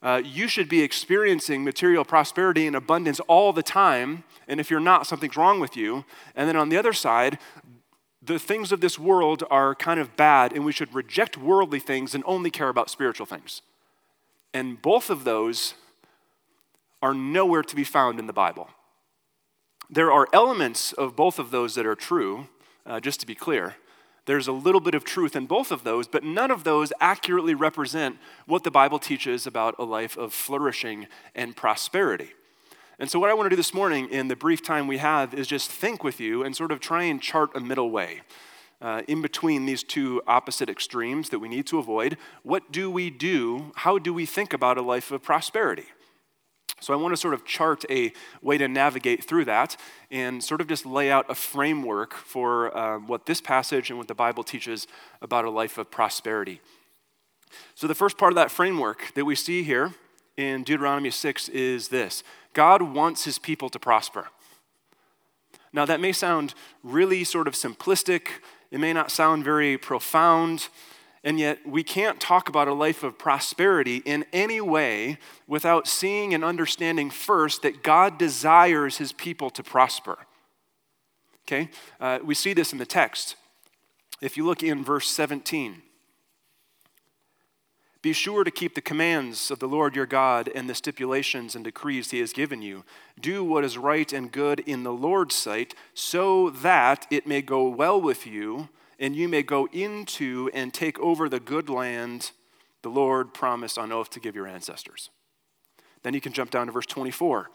uh, 0.00 0.22
you 0.24 0.46
should 0.46 0.68
be 0.68 0.82
experiencing 0.82 1.64
material 1.64 2.04
prosperity 2.04 2.66
and 2.66 2.76
abundance 2.76 3.20
all 3.20 3.52
the 3.52 3.62
time. 3.62 4.22
And 4.46 4.60
if 4.60 4.70
you're 4.70 4.80
not, 4.80 5.06
something's 5.06 5.36
wrong 5.36 5.58
with 5.58 5.76
you. 5.76 6.04
And 6.36 6.48
then 6.48 6.56
on 6.56 6.68
the 6.68 6.76
other 6.76 6.92
side, 6.92 7.38
the 8.22 8.38
things 8.38 8.70
of 8.70 8.80
this 8.80 8.98
world 8.98 9.42
are 9.50 9.74
kind 9.74 9.98
of 9.98 10.16
bad, 10.16 10.52
and 10.52 10.64
we 10.64 10.72
should 10.72 10.94
reject 10.94 11.36
worldly 11.36 11.80
things 11.80 12.14
and 12.14 12.22
only 12.26 12.50
care 12.50 12.68
about 12.68 12.90
spiritual 12.90 13.26
things. 13.26 13.62
And 14.54 14.80
both 14.80 15.10
of 15.10 15.24
those 15.24 15.74
are 17.02 17.14
nowhere 17.14 17.62
to 17.62 17.76
be 17.76 17.84
found 17.84 18.18
in 18.18 18.26
the 18.26 18.32
Bible. 18.32 18.68
There 19.90 20.12
are 20.12 20.28
elements 20.32 20.92
of 20.92 21.16
both 21.16 21.38
of 21.38 21.50
those 21.50 21.74
that 21.74 21.86
are 21.86 21.94
true, 21.94 22.48
uh, 22.84 23.00
just 23.00 23.20
to 23.20 23.26
be 23.26 23.34
clear. 23.34 23.76
There's 24.26 24.46
a 24.46 24.52
little 24.52 24.82
bit 24.82 24.94
of 24.94 25.04
truth 25.04 25.34
in 25.34 25.46
both 25.46 25.70
of 25.70 25.84
those, 25.84 26.06
but 26.06 26.22
none 26.22 26.50
of 26.50 26.64
those 26.64 26.92
accurately 27.00 27.54
represent 27.54 28.18
what 28.44 28.62
the 28.62 28.70
Bible 28.70 28.98
teaches 28.98 29.46
about 29.46 29.74
a 29.78 29.84
life 29.84 30.18
of 30.18 30.34
flourishing 30.34 31.06
and 31.34 31.56
prosperity. 31.56 32.32
And 32.98 33.08
so, 33.08 33.18
what 33.18 33.30
I 33.30 33.34
want 33.34 33.46
to 33.46 33.50
do 33.50 33.56
this 33.56 33.72
morning 33.72 34.10
in 34.10 34.28
the 34.28 34.36
brief 34.36 34.62
time 34.62 34.86
we 34.86 34.98
have 34.98 35.32
is 35.32 35.46
just 35.46 35.70
think 35.70 36.04
with 36.04 36.20
you 36.20 36.42
and 36.44 36.54
sort 36.54 36.72
of 36.72 36.80
try 36.80 37.04
and 37.04 37.22
chart 37.22 37.50
a 37.54 37.60
middle 37.60 37.90
way. 37.90 38.20
Uh, 38.82 39.02
in 39.08 39.22
between 39.22 39.64
these 39.64 39.82
two 39.82 40.20
opposite 40.26 40.68
extremes 40.68 41.30
that 41.30 41.38
we 41.38 41.48
need 41.48 41.66
to 41.66 41.78
avoid, 41.78 42.16
what 42.42 42.70
do 42.70 42.90
we 42.90 43.08
do? 43.08 43.72
How 43.76 43.98
do 43.98 44.12
we 44.12 44.26
think 44.26 44.52
about 44.52 44.76
a 44.76 44.82
life 44.82 45.10
of 45.10 45.22
prosperity? 45.22 45.86
So, 46.80 46.92
I 46.92 46.96
want 46.96 47.12
to 47.12 47.16
sort 47.16 47.34
of 47.34 47.44
chart 47.44 47.84
a 47.90 48.12
way 48.42 48.58
to 48.58 48.68
navigate 48.68 49.24
through 49.24 49.46
that 49.46 49.76
and 50.10 50.42
sort 50.42 50.60
of 50.60 50.68
just 50.68 50.86
lay 50.86 51.10
out 51.10 51.26
a 51.28 51.34
framework 51.34 52.14
for 52.14 52.76
uh, 52.76 52.98
what 52.98 53.26
this 53.26 53.40
passage 53.40 53.90
and 53.90 53.98
what 53.98 54.08
the 54.08 54.14
Bible 54.14 54.44
teaches 54.44 54.86
about 55.20 55.44
a 55.44 55.50
life 55.50 55.78
of 55.78 55.90
prosperity. 55.90 56.60
So, 57.74 57.86
the 57.86 57.94
first 57.94 58.18
part 58.18 58.32
of 58.32 58.36
that 58.36 58.50
framework 58.50 59.12
that 59.14 59.24
we 59.24 59.34
see 59.34 59.62
here 59.62 59.94
in 60.36 60.62
Deuteronomy 60.62 61.10
6 61.10 61.48
is 61.50 61.88
this 61.88 62.22
God 62.52 62.82
wants 62.82 63.24
his 63.24 63.38
people 63.38 63.68
to 63.70 63.78
prosper. 63.78 64.28
Now, 65.72 65.84
that 65.84 66.00
may 66.00 66.12
sound 66.12 66.54
really 66.82 67.24
sort 67.24 67.46
of 67.46 67.54
simplistic, 67.54 68.28
it 68.70 68.80
may 68.80 68.92
not 68.92 69.10
sound 69.10 69.44
very 69.44 69.76
profound. 69.76 70.68
And 71.24 71.40
yet, 71.40 71.66
we 71.66 71.82
can't 71.82 72.20
talk 72.20 72.48
about 72.48 72.68
a 72.68 72.74
life 72.74 73.02
of 73.02 73.18
prosperity 73.18 73.96
in 74.04 74.24
any 74.32 74.60
way 74.60 75.18
without 75.46 75.88
seeing 75.88 76.32
and 76.32 76.44
understanding 76.44 77.10
first 77.10 77.62
that 77.62 77.82
God 77.82 78.18
desires 78.18 78.98
his 78.98 79.12
people 79.12 79.50
to 79.50 79.62
prosper. 79.62 80.18
Okay? 81.46 81.70
Uh, 82.00 82.20
we 82.22 82.34
see 82.34 82.52
this 82.52 82.72
in 82.72 82.78
the 82.78 82.86
text. 82.86 83.36
If 84.20 84.36
you 84.36 84.44
look 84.44 84.62
in 84.62 84.84
verse 84.84 85.08
17, 85.08 85.82
be 88.00 88.12
sure 88.12 88.44
to 88.44 88.50
keep 88.50 88.74
the 88.74 88.80
commands 88.80 89.50
of 89.50 89.58
the 89.58 89.66
Lord 89.66 89.96
your 89.96 90.06
God 90.06 90.48
and 90.54 90.70
the 90.70 90.74
stipulations 90.74 91.56
and 91.56 91.64
decrees 91.64 92.10
he 92.10 92.20
has 92.20 92.32
given 92.32 92.62
you. 92.62 92.84
Do 93.20 93.42
what 93.42 93.64
is 93.64 93.76
right 93.76 94.12
and 94.12 94.30
good 94.30 94.60
in 94.60 94.84
the 94.84 94.92
Lord's 94.92 95.34
sight, 95.34 95.74
so 95.94 96.48
that 96.50 97.06
it 97.10 97.26
may 97.26 97.42
go 97.42 97.68
well 97.68 98.00
with 98.00 98.24
you 98.24 98.68
and 98.98 99.14
you 99.14 99.28
may 99.28 99.42
go 99.42 99.68
into 99.72 100.50
and 100.52 100.74
take 100.74 100.98
over 100.98 101.28
the 101.28 101.40
good 101.40 101.68
land 101.68 102.32
the 102.82 102.88
Lord 102.88 103.34
promised 103.34 103.78
on 103.78 103.92
oath 103.92 104.10
to 104.10 104.20
give 104.20 104.34
your 104.34 104.46
ancestors. 104.46 105.10
Then 106.02 106.14
you 106.14 106.20
can 106.20 106.32
jump 106.32 106.50
down 106.50 106.66
to 106.66 106.72
verse 106.72 106.86
24, 106.86 107.50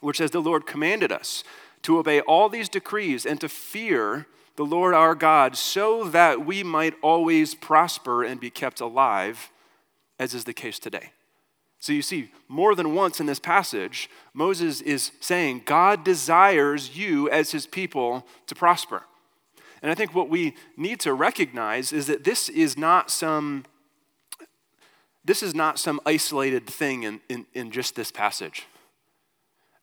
which 0.00 0.18
says, 0.18 0.30
The 0.30 0.40
Lord 0.40 0.66
commanded 0.66 1.12
us 1.12 1.44
to 1.82 1.98
obey 1.98 2.20
all 2.20 2.48
these 2.48 2.68
decrees 2.68 3.26
and 3.26 3.40
to 3.40 3.48
fear 3.48 4.26
the 4.56 4.64
Lord 4.64 4.94
our 4.94 5.14
God 5.14 5.56
so 5.56 6.04
that 6.04 6.44
we 6.44 6.62
might 6.62 6.94
always 7.02 7.54
prosper 7.54 8.24
and 8.24 8.40
be 8.40 8.50
kept 8.50 8.80
alive, 8.80 9.50
as 10.18 10.34
is 10.34 10.44
the 10.44 10.52
case 10.52 10.78
today. 10.78 11.12
So 11.78 11.92
you 11.92 12.02
see, 12.02 12.30
more 12.46 12.74
than 12.74 12.94
once 12.94 13.20
in 13.20 13.26
this 13.26 13.38
passage, 13.38 14.10
Moses 14.34 14.82
is 14.82 15.12
saying, 15.20 15.62
God 15.64 16.04
desires 16.04 16.96
you 16.96 17.30
as 17.30 17.52
his 17.52 17.66
people 17.66 18.26
to 18.48 18.54
prosper. 18.54 19.04
And 19.82 19.90
I 19.90 19.94
think 19.94 20.14
what 20.14 20.28
we 20.28 20.54
need 20.76 21.00
to 21.00 21.14
recognize 21.14 21.92
is 21.92 22.06
that 22.06 22.24
this 22.24 22.48
is 22.48 22.76
not 22.76 23.10
some 23.10 23.64
this 25.24 25.42
is 25.42 25.54
not 25.54 25.78
some 25.78 26.00
isolated 26.06 26.66
thing 26.66 27.02
in, 27.02 27.20
in, 27.28 27.46
in 27.52 27.70
just 27.70 27.94
this 27.94 28.10
passage. 28.10 28.66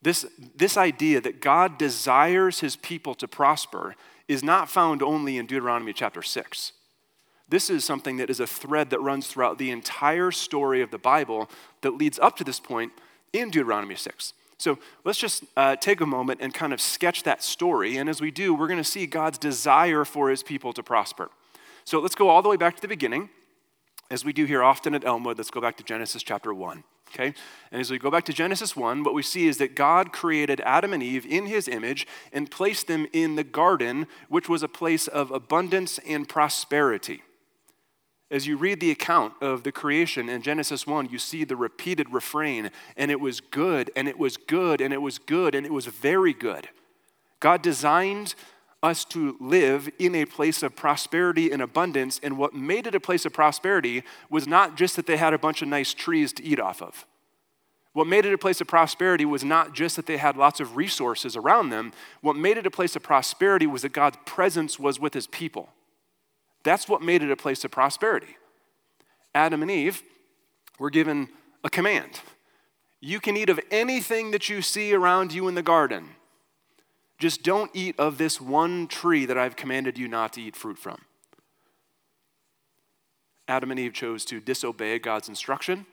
This, 0.02 0.26
this 0.54 0.76
idea 0.76 1.20
that 1.20 1.40
God 1.40 1.78
desires 1.78 2.60
his 2.60 2.76
people 2.76 3.14
to 3.14 3.28
prosper 3.28 3.94
is 4.26 4.42
not 4.42 4.68
found 4.68 5.02
only 5.02 5.38
in 5.38 5.46
Deuteronomy 5.46 5.92
chapter 5.92 6.22
6. 6.22 6.72
This 7.48 7.70
is 7.70 7.84
something 7.84 8.18
that 8.18 8.30
is 8.30 8.40
a 8.40 8.46
thread 8.46 8.90
that 8.90 9.00
runs 9.00 9.26
throughout 9.26 9.58
the 9.58 9.70
entire 9.70 10.30
story 10.30 10.82
of 10.82 10.90
the 10.90 10.98
Bible 10.98 11.48
that 11.80 11.96
leads 11.96 12.18
up 12.18 12.36
to 12.36 12.44
this 12.44 12.60
point 12.60 12.92
in 13.32 13.50
Deuteronomy 13.50 13.94
6. 13.94 14.34
So 14.58 14.78
let's 15.04 15.18
just 15.18 15.44
uh, 15.56 15.76
take 15.76 16.00
a 16.00 16.06
moment 16.06 16.40
and 16.42 16.52
kind 16.52 16.72
of 16.72 16.80
sketch 16.80 17.22
that 17.22 17.42
story. 17.42 17.96
And 17.96 18.08
as 18.08 18.20
we 18.20 18.30
do, 18.30 18.54
we're 18.54 18.66
going 18.66 18.82
to 18.82 18.84
see 18.84 19.06
God's 19.06 19.38
desire 19.38 20.04
for 20.04 20.30
his 20.30 20.42
people 20.42 20.72
to 20.72 20.82
prosper. 20.82 21.30
So 21.84 22.00
let's 22.00 22.16
go 22.16 22.28
all 22.28 22.42
the 22.42 22.48
way 22.48 22.56
back 22.56 22.74
to 22.76 22.82
the 22.82 22.88
beginning. 22.88 23.30
As 24.10 24.24
we 24.24 24.32
do 24.32 24.46
here 24.46 24.62
often 24.62 24.94
at 24.94 25.04
Elmwood, 25.04 25.38
let's 25.38 25.50
go 25.50 25.60
back 25.60 25.76
to 25.76 25.84
Genesis 25.84 26.22
chapter 26.22 26.52
1. 26.52 26.82
Okay? 27.10 27.34
And 27.70 27.80
as 27.80 27.90
we 27.90 27.98
go 27.98 28.10
back 28.10 28.24
to 28.24 28.32
Genesis 28.32 28.74
1, 28.76 29.04
what 29.04 29.14
we 29.14 29.22
see 29.22 29.46
is 29.46 29.58
that 29.58 29.74
God 29.74 30.12
created 30.12 30.60
Adam 30.62 30.92
and 30.92 31.02
Eve 31.02 31.24
in 31.24 31.46
his 31.46 31.68
image 31.68 32.06
and 32.32 32.50
placed 32.50 32.86
them 32.86 33.06
in 33.12 33.36
the 33.36 33.44
garden, 33.44 34.06
which 34.28 34.48
was 34.48 34.62
a 34.62 34.68
place 34.68 35.06
of 35.06 35.30
abundance 35.30 35.98
and 36.06 36.28
prosperity. 36.28 37.22
As 38.30 38.46
you 38.46 38.58
read 38.58 38.80
the 38.80 38.90
account 38.90 39.32
of 39.40 39.62
the 39.62 39.72
creation 39.72 40.28
in 40.28 40.42
Genesis 40.42 40.86
1, 40.86 41.08
you 41.10 41.18
see 41.18 41.44
the 41.44 41.56
repeated 41.56 42.12
refrain, 42.12 42.70
and 42.96 43.10
it 43.10 43.20
was 43.20 43.40
good, 43.40 43.90
and 43.96 44.06
it 44.06 44.18
was 44.18 44.36
good, 44.36 44.82
and 44.82 44.92
it 44.92 45.00
was 45.00 45.18
good, 45.18 45.54
and 45.54 45.64
it 45.64 45.72
was 45.72 45.86
very 45.86 46.34
good. 46.34 46.68
God 47.40 47.62
designed 47.62 48.34
us 48.82 49.04
to 49.06 49.36
live 49.40 49.88
in 49.98 50.14
a 50.14 50.26
place 50.26 50.62
of 50.62 50.76
prosperity 50.76 51.50
and 51.50 51.62
abundance, 51.62 52.20
and 52.22 52.36
what 52.36 52.54
made 52.54 52.86
it 52.86 52.94
a 52.94 53.00
place 53.00 53.24
of 53.24 53.32
prosperity 53.32 54.02
was 54.28 54.46
not 54.46 54.76
just 54.76 54.96
that 54.96 55.06
they 55.06 55.16
had 55.16 55.32
a 55.32 55.38
bunch 55.38 55.62
of 55.62 55.68
nice 55.68 55.94
trees 55.94 56.32
to 56.34 56.44
eat 56.44 56.60
off 56.60 56.82
of. 56.82 57.06
What 57.94 58.06
made 58.06 58.26
it 58.26 58.34
a 58.34 58.38
place 58.38 58.60
of 58.60 58.68
prosperity 58.68 59.24
was 59.24 59.42
not 59.42 59.74
just 59.74 59.96
that 59.96 60.06
they 60.06 60.18
had 60.18 60.36
lots 60.36 60.60
of 60.60 60.76
resources 60.76 61.34
around 61.34 61.70
them. 61.70 61.92
What 62.20 62.36
made 62.36 62.58
it 62.58 62.66
a 62.66 62.70
place 62.70 62.94
of 62.94 63.02
prosperity 63.02 63.66
was 63.66 63.82
that 63.82 63.92
God's 63.92 64.18
presence 64.24 64.78
was 64.78 65.00
with 65.00 65.14
his 65.14 65.26
people. 65.26 65.70
That's 66.68 66.86
what 66.86 67.00
made 67.00 67.22
it 67.22 67.30
a 67.30 67.36
place 67.36 67.64
of 67.64 67.70
prosperity. 67.70 68.36
Adam 69.34 69.62
and 69.62 69.70
Eve 69.70 70.02
were 70.78 70.90
given 70.90 71.30
a 71.64 71.70
command 71.70 72.20
you 73.00 73.20
can 73.20 73.38
eat 73.38 73.48
of 73.48 73.58
anything 73.70 74.32
that 74.32 74.50
you 74.50 74.60
see 74.60 74.92
around 74.92 75.32
you 75.32 75.48
in 75.48 75.54
the 75.54 75.62
garden. 75.62 76.10
Just 77.18 77.42
don't 77.42 77.70
eat 77.72 77.98
of 77.98 78.18
this 78.18 78.38
one 78.38 78.86
tree 78.86 79.24
that 79.24 79.38
I've 79.38 79.56
commanded 79.56 79.96
you 79.96 80.08
not 80.08 80.34
to 80.34 80.42
eat 80.42 80.56
fruit 80.56 80.78
from. 80.78 80.98
Adam 83.46 83.70
and 83.70 83.80
Eve 83.80 83.94
chose 83.94 84.26
to 84.26 84.40
disobey 84.40 84.98
God's 84.98 85.28
instruction. 85.28 85.86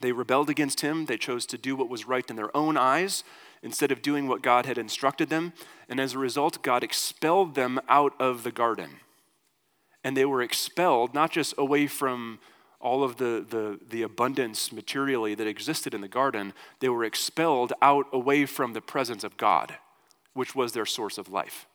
They 0.00 0.12
rebelled 0.12 0.48
against 0.48 0.80
him. 0.80 1.06
They 1.06 1.18
chose 1.18 1.44
to 1.46 1.58
do 1.58 1.76
what 1.76 1.90
was 1.90 2.06
right 2.06 2.30
in 2.30 2.36
their 2.36 2.56
own 2.56 2.76
eyes 2.76 3.22
instead 3.62 3.90
of 3.92 4.00
doing 4.00 4.28
what 4.28 4.40
God 4.40 4.64
had 4.64 4.78
instructed 4.78 5.28
them. 5.28 5.52
And 5.88 5.98
as 5.98 6.14
a 6.14 6.18
result, 6.18 6.62
God 6.62 6.82
expelled 6.82 7.54
them 7.54 7.80
out 7.88 8.14
of 8.20 8.44
the 8.44 8.52
garden 8.52 9.00
and 10.04 10.16
they 10.16 10.26
were 10.26 10.42
expelled 10.42 11.14
not 11.14 11.32
just 11.32 11.54
away 11.58 11.86
from 11.86 12.38
all 12.78 13.02
of 13.02 13.16
the, 13.16 13.44
the, 13.48 13.80
the 13.88 14.02
abundance 14.02 14.70
materially 14.70 15.34
that 15.34 15.46
existed 15.46 15.94
in 15.94 16.02
the 16.02 16.08
garden, 16.08 16.52
they 16.80 16.88
were 16.90 17.02
expelled 17.02 17.72
out 17.80 18.06
away 18.12 18.44
from 18.44 18.74
the 18.74 18.82
presence 18.82 19.24
of 19.24 19.38
God, 19.38 19.74
which 20.34 20.54
was 20.54 20.72
their 20.72 20.84
source 20.84 21.16
of 21.16 21.30
life. 21.30 21.66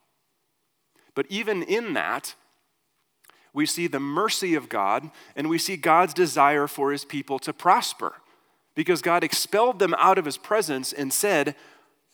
But 1.15 1.25
even 1.29 1.63
in 1.63 1.93
that, 1.93 2.35
we 3.53 3.65
see 3.65 3.87
the 3.87 3.99
mercy 3.99 4.53
of 4.53 4.69
God 4.69 5.09
and 5.35 5.49
we 5.49 5.57
see 5.57 5.75
God's 5.75 6.13
desire 6.13 6.67
for 6.67 6.91
his 6.91 7.03
people 7.03 7.39
to 7.39 7.51
prosper. 7.51 8.13
Because 8.75 9.01
God 9.01 9.23
expelled 9.23 9.79
them 9.79 9.95
out 9.97 10.19
of 10.19 10.25
his 10.25 10.37
presence 10.37 10.93
and 10.93 11.11
said, 11.11 11.55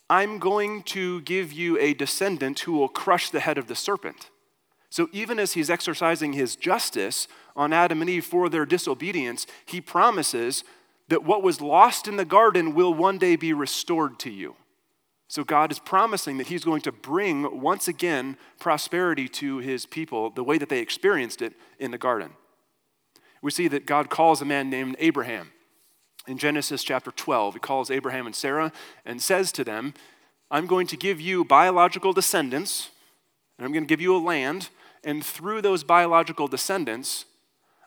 I'm 0.08 0.38
going 0.38 0.82
to 0.84 1.20
give 1.20 1.52
you 1.52 1.78
a 1.78 1.92
descendant 1.92 2.60
who 2.60 2.72
will 2.72 2.88
crush 2.88 3.28
the 3.28 3.40
head 3.40 3.58
of 3.58 3.66
the 3.66 3.74
serpent. 3.74 4.30
So 4.96 5.10
even 5.12 5.38
as 5.38 5.52
he's 5.52 5.68
exercising 5.68 6.32
his 6.32 6.56
justice 6.56 7.28
on 7.54 7.74
Adam 7.74 8.00
and 8.00 8.08
Eve 8.08 8.24
for 8.24 8.48
their 8.48 8.64
disobedience, 8.64 9.46
he 9.66 9.78
promises 9.78 10.64
that 11.08 11.22
what 11.22 11.42
was 11.42 11.60
lost 11.60 12.08
in 12.08 12.16
the 12.16 12.24
garden 12.24 12.74
will 12.74 12.94
one 12.94 13.18
day 13.18 13.36
be 13.36 13.52
restored 13.52 14.18
to 14.20 14.30
you. 14.30 14.56
So 15.28 15.44
God 15.44 15.70
is 15.70 15.78
promising 15.78 16.38
that 16.38 16.46
he's 16.46 16.64
going 16.64 16.80
to 16.80 16.92
bring 16.92 17.60
once 17.60 17.88
again 17.88 18.38
prosperity 18.58 19.28
to 19.28 19.58
his 19.58 19.84
people 19.84 20.30
the 20.30 20.42
way 20.42 20.56
that 20.56 20.70
they 20.70 20.78
experienced 20.78 21.42
it 21.42 21.52
in 21.78 21.90
the 21.90 21.98
garden. 21.98 22.30
We 23.42 23.50
see 23.50 23.68
that 23.68 23.84
God 23.84 24.08
calls 24.08 24.40
a 24.40 24.46
man 24.46 24.70
named 24.70 24.96
Abraham. 24.98 25.52
In 26.26 26.38
Genesis 26.38 26.82
chapter 26.82 27.10
12, 27.10 27.52
he 27.52 27.60
calls 27.60 27.90
Abraham 27.90 28.24
and 28.24 28.34
Sarah 28.34 28.72
and 29.04 29.20
says 29.20 29.52
to 29.52 29.62
them, 29.62 29.92
I'm 30.50 30.66
going 30.66 30.86
to 30.86 30.96
give 30.96 31.20
you 31.20 31.44
biological 31.44 32.14
descendants, 32.14 32.88
and 33.58 33.66
I'm 33.66 33.72
going 33.72 33.84
to 33.84 33.88
give 33.88 34.00
you 34.00 34.16
a 34.16 34.24
land, 34.24 34.70
and 35.06 35.24
through 35.24 35.62
those 35.62 35.84
biological 35.84 36.48
descendants, 36.48 37.26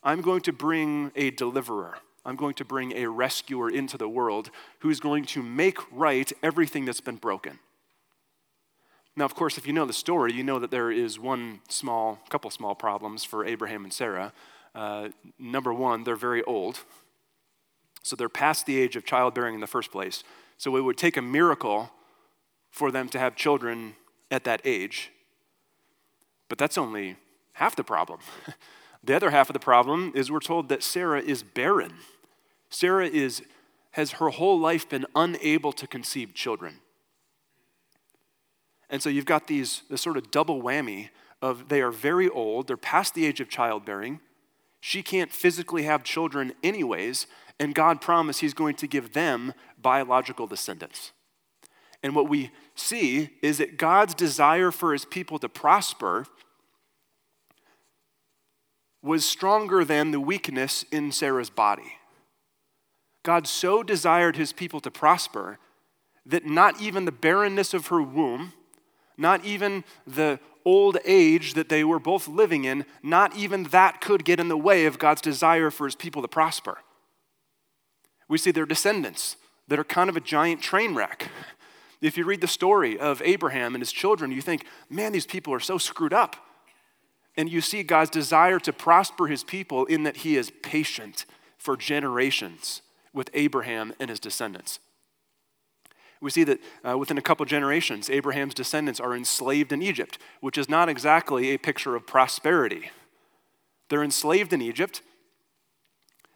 I'm 0.01 0.21
going 0.21 0.39
to 0.41 0.53
bring 0.53 1.11
a 1.17 1.31
deliverer. 1.31 1.97
I'm 2.25 2.37
going 2.37 2.53
to 2.55 2.65
bring 2.65 2.93
a 2.93 3.07
rescuer 3.07 3.69
into 3.69 3.97
the 3.97 4.07
world 4.07 4.49
who's 4.79 5.01
going 5.01 5.25
to 5.25 5.43
make 5.43 5.77
right 5.91 6.31
everything 6.41 6.85
that's 6.85 7.01
been 7.01 7.17
broken. 7.17 7.59
Now, 9.17 9.25
of 9.25 9.35
course, 9.35 9.57
if 9.57 9.67
you 9.67 9.73
know 9.73 9.85
the 9.85 9.91
story, 9.91 10.31
you 10.31 10.43
know 10.43 10.59
that 10.59 10.71
there 10.71 10.91
is 10.91 11.19
one 11.19 11.59
small, 11.67 12.19
couple 12.29 12.49
small 12.51 12.73
problems 12.73 13.25
for 13.25 13.45
Abraham 13.45 13.83
and 13.83 13.91
Sarah. 13.91 14.31
Uh, 14.73 15.09
number 15.37 15.73
one, 15.73 16.05
they're 16.05 16.15
very 16.15 16.43
old. 16.43 16.79
So 18.01 18.15
they're 18.15 18.29
past 18.29 18.65
the 18.65 18.79
age 18.79 18.95
of 18.95 19.03
childbearing 19.03 19.55
in 19.55 19.61
the 19.61 19.67
first 19.67 19.91
place. 19.91 20.23
So 20.57 20.77
it 20.77 20.81
would 20.81 20.97
take 20.97 21.17
a 21.17 21.21
miracle 21.21 21.91
for 22.71 22.91
them 22.91 23.09
to 23.09 23.19
have 23.19 23.35
children 23.35 23.95
at 24.31 24.45
that 24.45 24.61
age. 24.63 25.11
But 26.49 26.57
that's 26.57 26.77
only 26.77 27.15
half 27.53 27.75
the 27.75 27.83
problem. 27.83 28.19
the 29.03 29.15
other 29.15 29.29
half 29.29 29.49
of 29.49 29.53
the 29.53 29.59
problem 29.59 30.11
is 30.15 30.29
we're 30.29 30.39
told 30.39 30.67
that 30.69 30.83
Sarah 30.83 31.21
is 31.21 31.43
barren. 31.43 31.93
Sarah 32.69 33.07
is, 33.07 33.43
has 33.91 34.13
her 34.13 34.29
whole 34.29 34.59
life 34.59 34.89
been 34.89 35.05
unable 35.15 35.71
to 35.73 35.87
conceive 35.87 36.33
children. 36.33 36.81
And 38.89 39.01
so 39.01 39.09
you've 39.09 39.25
got 39.25 39.47
these 39.47 39.83
this 39.89 40.01
sort 40.01 40.17
of 40.17 40.31
double 40.31 40.61
whammy 40.61 41.09
of 41.41 41.69
they 41.69 41.81
are 41.81 41.91
very 41.91 42.27
old, 42.27 42.67
they're 42.67 42.75
past 42.75 43.13
the 43.13 43.25
age 43.25 43.39
of 43.39 43.49
childbearing. 43.49 44.19
She 44.81 45.03
can't 45.03 45.31
physically 45.31 45.83
have 45.83 46.03
children 46.03 46.53
anyways, 46.63 47.27
and 47.59 47.75
God 47.75 48.01
promised 48.01 48.41
He's 48.41 48.53
going 48.53 48.75
to 48.75 48.87
give 48.87 49.13
them 49.13 49.53
biological 49.79 50.47
descendants. 50.47 51.11
And 52.01 52.15
what 52.15 52.29
we 52.29 52.51
see 52.75 53.29
is 53.41 53.57
that 53.57 53.77
God's 53.77 54.13
desire 54.13 54.71
for 54.71 54.93
His 54.93 55.05
people 55.05 55.39
to 55.39 55.49
prosper 55.49 56.25
was 59.01 59.25
stronger 59.25 59.83
than 59.85 60.11
the 60.11 60.19
weakness 60.19 60.83
in 60.91 61.11
Sarah's 61.11 61.49
body. 61.49 61.93
God 63.23 63.47
so 63.47 63.83
desired 63.83 64.35
His 64.35 64.53
people 64.53 64.79
to 64.81 64.91
prosper 64.91 65.57
that 66.25 66.45
not 66.45 66.81
even 66.81 67.05
the 67.05 67.11
barrenness 67.11 67.73
of 67.73 67.87
her 67.87 68.01
womb, 68.01 68.53
not 69.17 69.43
even 69.43 69.83
the 70.05 70.39
old 70.65 70.97
age 71.05 71.53
that 71.53 71.69
they 71.69 71.83
were 71.83 71.99
both 71.99 72.27
living 72.27 72.65
in, 72.65 72.85
not 73.01 73.35
even 73.35 73.63
that 73.63 74.01
could 74.01 74.23
get 74.23 74.39
in 74.39 74.47
the 74.47 74.57
way 74.57 74.85
of 74.85 74.99
God's 74.99 75.21
desire 75.21 75.71
for 75.71 75.85
his 75.85 75.95
people 75.95 76.21
to 76.21 76.27
prosper. 76.27 76.77
We 78.27 78.37
see 78.37 78.51
their 78.51 78.65
descendants 78.65 79.37
that 79.67 79.79
are 79.79 79.83
kind 79.83 80.09
of 80.09 80.17
a 80.17 80.21
giant 80.21 80.61
train 80.61 80.93
wreck. 80.93 81.29
If 82.01 82.17
you 82.17 82.25
read 82.25 82.41
the 82.41 82.47
story 82.47 82.97
of 82.97 83.21
Abraham 83.23 83.75
and 83.75 83.81
his 83.81 83.91
children, 83.91 84.31
you 84.31 84.41
think, 84.41 84.65
man, 84.89 85.11
these 85.11 85.25
people 85.25 85.53
are 85.53 85.59
so 85.59 85.77
screwed 85.77 86.13
up. 86.13 86.35
And 87.35 87.49
you 87.49 87.61
see 87.61 87.83
God's 87.83 88.09
desire 88.09 88.59
to 88.59 88.73
prosper 88.73 89.27
his 89.27 89.43
people 89.43 89.85
in 89.85 90.03
that 90.03 90.17
he 90.17 90.35
is 90.35 90.51
patient 90.63 91.25
for 91.57 91.75
generations 91.77 92.81
with 93.13 93.29
Abraham 93.33 93.93
and 93.99 94.09
his 94.09 94.19
descendants. 94.19 94.79
We 96.21 96.31
see 96.31 96.43
that 96.45 96.59
uh, 96.87 96.97
within 96.97 97.17
a 97.17 97.21
couple 97.21 97.45
generations, 97.45 98.09
Abraham's 98.09 98.53
descendants 98.53 98.99
are 98.99 99.15
enslaved 99.15 99.71
in 99.71 99.81
Egypt, 99.81 100.17
which 100.41 100.57
is 100.57 100.69
not 100.69 100.89
exactly 100.89 101.49
a 101.49 101.57
picture 101.57 101.95
of 101.95 102.05
prosperity. 102.05 102.91
They're 103.89 104.03
enslaved 104.03 104.53
in 104.53 104.61
Egypt, 104.61 105.01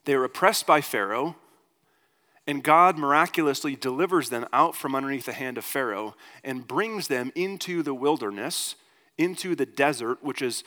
they 0.05 0.13
are 0.13 0.23
oppressed 0.23 0.67
by 0.67 0.81
Pharaoh, 0.81 1.35
and 2.45 2.63
God 2.63 2.97
miraculously 2.97 3.75
delivers 3.75 4.29
them 4.29 4.45
out 4.51 4.75
from 4.75 4.95
underneath 4.95 5.25
the 5.25 5.33
hand 5.33 5.57
of 5.57 5.63
Pharaoh 5.63 6.15
and 6.43 6.67
brings 6.67 7.07
them 7.07 7.31
into 7.35 7.81
the 7.81 7.93
wilderness, 7.93 8.75
into 9.17 9.55
the 9.55 9.65
desert, 9.65 10.21
which 10.21 10.41
is 10.41 10.63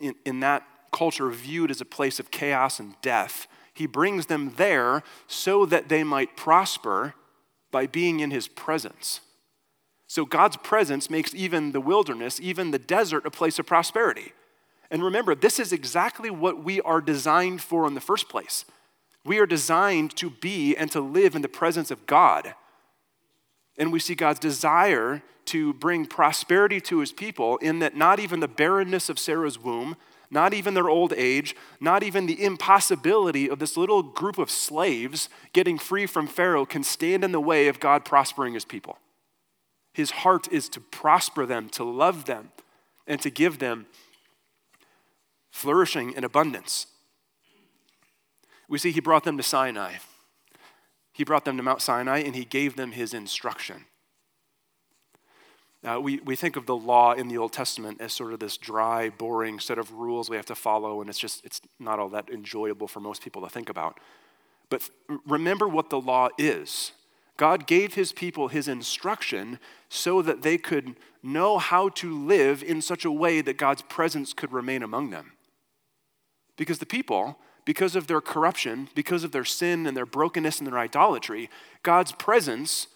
in, 0.00 0.14
in 0.24 0.40
that 0.40 0.66
culture 0.92 1.30
viewed 1.30 1.70
as 1.70 1.80
a 1.80 1.86
place 1.86 2.20
of 2.20 2.30
chaos 2.30 2.78
and 2.78 2.94
death. 3.02 3.46
He 3.72 3.86
brings 3.86 4.26
them 4.26 4.54
there 4.56 5.02
so 5.26 5.66
that 5.66 5.88
they 5.88 6.04
might 6.04 6.36
prosper 6.36 7.14
by 7.70 7.86
being 7.86 8.20
in 8.20 8.30
his 8.30 8.46
presence. 8.46 9.20
So 10.06 10.24
God's 10.24 10.56
presence 10.58 11.10
makes 11.10 11.34
even 11.34 11.72
the 11.72 11.80
wilderness, 11.80 12.38
even 12.40 12.70
the 12.70 12.78
desert, 12.78 13.26
a 13.26 13.30
place 13.30 13.58
of 13.58 13.66
prosperity. 13.66 14.32
And 14.90 15.02
remember, 15.02 15.34
this 15.34 15.58
is 15.58 15.72
exactly 15.72 16.30
what 16.30 16.62
we 16.62 16.80
are 16.82 17.00
designed 17.00 17.62
for 17.62 17.86
in 17.86 17.94
the 17.94 18.00
first 18.00 18.28
place. 18.28 18.64
We 19.24 19.38
are 19.38 19.46
designed 19.46 20.16
to 20.16 20.30
be 20.30 20.76
and 20.76 20.90
to 20.92 21.00
live 21.00 21.34
in 21.34 21.42
the 21.42 21.48
presence 21.48 21.90
of 21.90 22.06
God. 22.06 22.54
And 23.78 23.92
we 23.92 23.98
see 23.98 24.14
God's 24.14 24.38
desire 24.38 25.22
to 25.46 25.74
bring 25.74 26.06
prosperity 26.06 26.80
to 26.82 27.00
his 27.00 27.12
people 27.12 27.56
in 27.58 27.78
that 27.80 27.96
not 27.96 28.20
even 28.20 28.40
the 28.40 28.48
barrenness 28.48 29.08
of 29.08 29.18
Sarah's 29.18 29.58
womb, 29.58 29.96
not 30.30 30.54
even 30.54 30.74
their 30.74 30.88
old 30.88 31.12
age, 31.12 31.54
not 31.80 32.02
even 32.02 32.26
the 32.26 32.42
impossibility 32.42 33.48
of 33.48 33.58
this 33.58 33.76
little 33.76 34.02
group 34.02 34.38
of 34.38 34.50
slaves 34.50 35.28
getting 35.52 35.78
free 35.78 36.06
from 36.06 36.26
Pharaoh 36.26 36.66
can 36.66 36.82
stand 36.82 37.24
in 37.24 37.32
the 37.32 37.40
way 37.40 37.68
of 37.68 37.80
God 37.80 38.04
prospering 38.04 38.54
his 38.54 38.64
people. 38.64 38.98
His 39.92 40.10
heart 40.10 40.52
is 40.52 40.68
to 40.70 40.80
prosper 40.80 41.46
them, 41.46 41.68
to 41.70 41.84
love 41.84 42.24
them, 42.24 42.50
and 43.06 43.20
to 43.20 43.30
give 43.30 43.58
them 43.58 43.86
flourishing 45.50 46.16
and 46.16 46.24
abundance. 46.24 46.86
We 48.68 48.78
see 48.78 48.90
he 48.90 49.00
brought 49.00 49.24
them 49.24 49.36
to 49.36 49.42
Sinai. 49.42 49.94
He 51.12 51.24
brought 51.24 51.44
them 51.44 51.56
to 51.56 51.62
Mount 51.62 51.80
Sinai 51.80 52.18
and 52.18 52.34
he 52.34 52.44
gave 52.44 52.76
them 52.76 52.92
his 52.92 53.14
instruction. 53.14 53.84
Uh, 55.84 56.00
we, 56.00 56.18
we 56.20 56.34
think 56.34 56.56
of 56.56 56.64
the 56.64 56.74
law 56.74 57.12
in 57.12 57.28
the 57.28 57.36
Old 57.36 57.52
Testament 57.52 58.00
as 58.00 58.12
sort 58.12 58.32
of 58.32 58.40
this 58.40 58.56
dry, 58.56 59.10
boring 59.10 59.60
set 59.60 59.78
of 59.78 59.92
rules 59.92 60.30
we 60.30 60.36
have 60.36 60.46
to 60.46 60.54
follow, 60.54 61.02
and 61.02 61.10
it's 61.10 61.18
just 61.18 61.44
it's 61.44 61.60
not 61.78 61.98
all 61.98 62.08
that 62.08 62.30
enjoyable 62.30 62.88
for 62.88 63.00
most 63.00 63.22
people 63.22 63.42
to 63.42 63.50
think 63.50 63.68
about. 63.68 64.00
But 64.70 64.88
remember 65.26 65.68
what 65.68 65.90
the 65.90 66.00
law 66.00 66.30
is. 66.38 66.92
God 67.36 67.66
gave 67.66 67.94
his 67.94 68.12
people 68.12 68.48
his 68.48 68.66
instruction 68.66 69.58
so 69.90 70.22
that 70.22 70.42
they 70.42 70.56
could 70.56 70.96
know 71.22 71.58
how 71.58 71.90
to 71.90 72.16
live 72.16 72.62
in 72.62 72.80
such 72.80 73.04
a 73.04 73.10
way 73.10 73.42
that 73.42 73.58
God's 73.58 73.82
presence 73.82 74.32
could 74.32 74.52
remain 74.52 74.82
among 74.82 75.10
them. 75.10 75.32
Because 76.56 76.78
the 76.78 76.86
people, 76.86 77.38
because 77.64 77.96
of 77.96 78.06
their 78.06 78.20
corruption, 78.20 78.88
because 78.94 79.24
of 79.24 79.32
their 79.32 79.44
sin 79.44 79.86
and 79.86 79.96
their 79.96 80.06
brokenness 80.06 80.58
and 80.58 80.66
their 80.66 80.78
idolatry, 80.78 81.48
God's 81.82 82.12
presence 82.12 82.88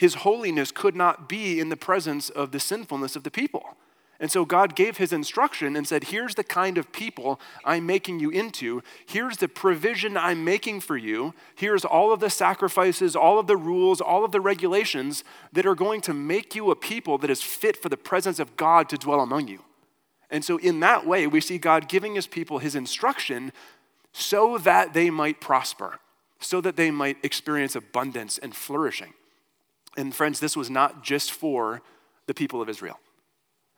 his 0.00 0.14
holiness 0.14 0.72
could 0.72 0.96
not 0.96 1.28
be 1.28 1.60
in 1.60 1.68
the 1.68 1.76
presence 1.76 2.30
of 2.30 2.52
the 2.52 2.58
sinfulness 2.58 3.16
of 3.16 3.22
the 3.22 3.30
people. 3.30 3.76
And 4.18 4.30
so 4.30 4.46
God 4.46 4.74
gave 4.74 4.96
his 4.96 5.12
instruction 5.12 5.76
and 5.76 5.86
said, 5.86 6.04
Here's 6.04 6.36
the 6.36 6.42
kind 6.42 6.78
of 6.78 6.90
people 6.90 7.38
I'm 7.66 7.84
making 7.84 8.18
you 8.18 8.30
into. 8.30 8.82
Here's 9.04 9.36
the 9.36 9.46
provision 9.46 10.16
I'm 10.16 10.42
making 10.42 10.80
for 10.80 10.96
you. 10.96 11.34
Here's 11.54 11.84
all 11.84 12.14
of 12.14 12.20
the 12.20 12.30
sacrifices, 12.30 13.14
all 13.14 13.38
of 13.38 13.46
the 13.46 13.58
rules, 13.58 14.00
all 14.00 14.24
of 14.24 14.32
the 14.32 14.40
regulations 14.40 15.22
that 15.52 15.66
are 15.66 15.74
going 15.74 16.00
to 16.00 16.14
make 16.14 16.54
you 16.54 16.70
a 16.70 16.76
people 16.76 17.18
that 17.18 17.28
is 17.28 17.42
fit 17.42 17.76
for 17.76 17.90
the 17.90 17.98
presence 17.98 18.38
of 18.38 18.56
God 18.56 18.88
to 18.88 18.96
dwell 18.96 19.20
among 19.20 19.48
you. 19.48 19.60
And 20.30 20.42
so, 20.42 20.56
in 20.56 20.80
that 20.80 21.06
way, 21.06 21.26
we 21.26 21.42
see 21.42 21.58
God 21.58 21.90
giving 21.90 22.14
his 22.14 22.26
people 22.26 22.58
his 22.58 22.74
instruction 22.74 23.52
so 24.12 24.58
that 24.58 24.92
they 24.92 25.10
might 25.10 25.40
prosper, 25.40 25.98
so 26.38 26.60
that 26.60 26.76
they 26.76 26.90
might 26.90 27.16
experience 27.24 27.76
abundance 27.76 28.38
and 28.38 28.54
flourishing. 28.54 29.14
And 29.96 30.14
friends, 30.14 30.40
this 30.40 30.56
was 30.56 30.70
not 30.70 31.02
just 31.02 31.32
for 31.32 31.82
the 32.26 32.34
people 32.34 32.62
of 32.62 32.68
Israel. 32.68 32.98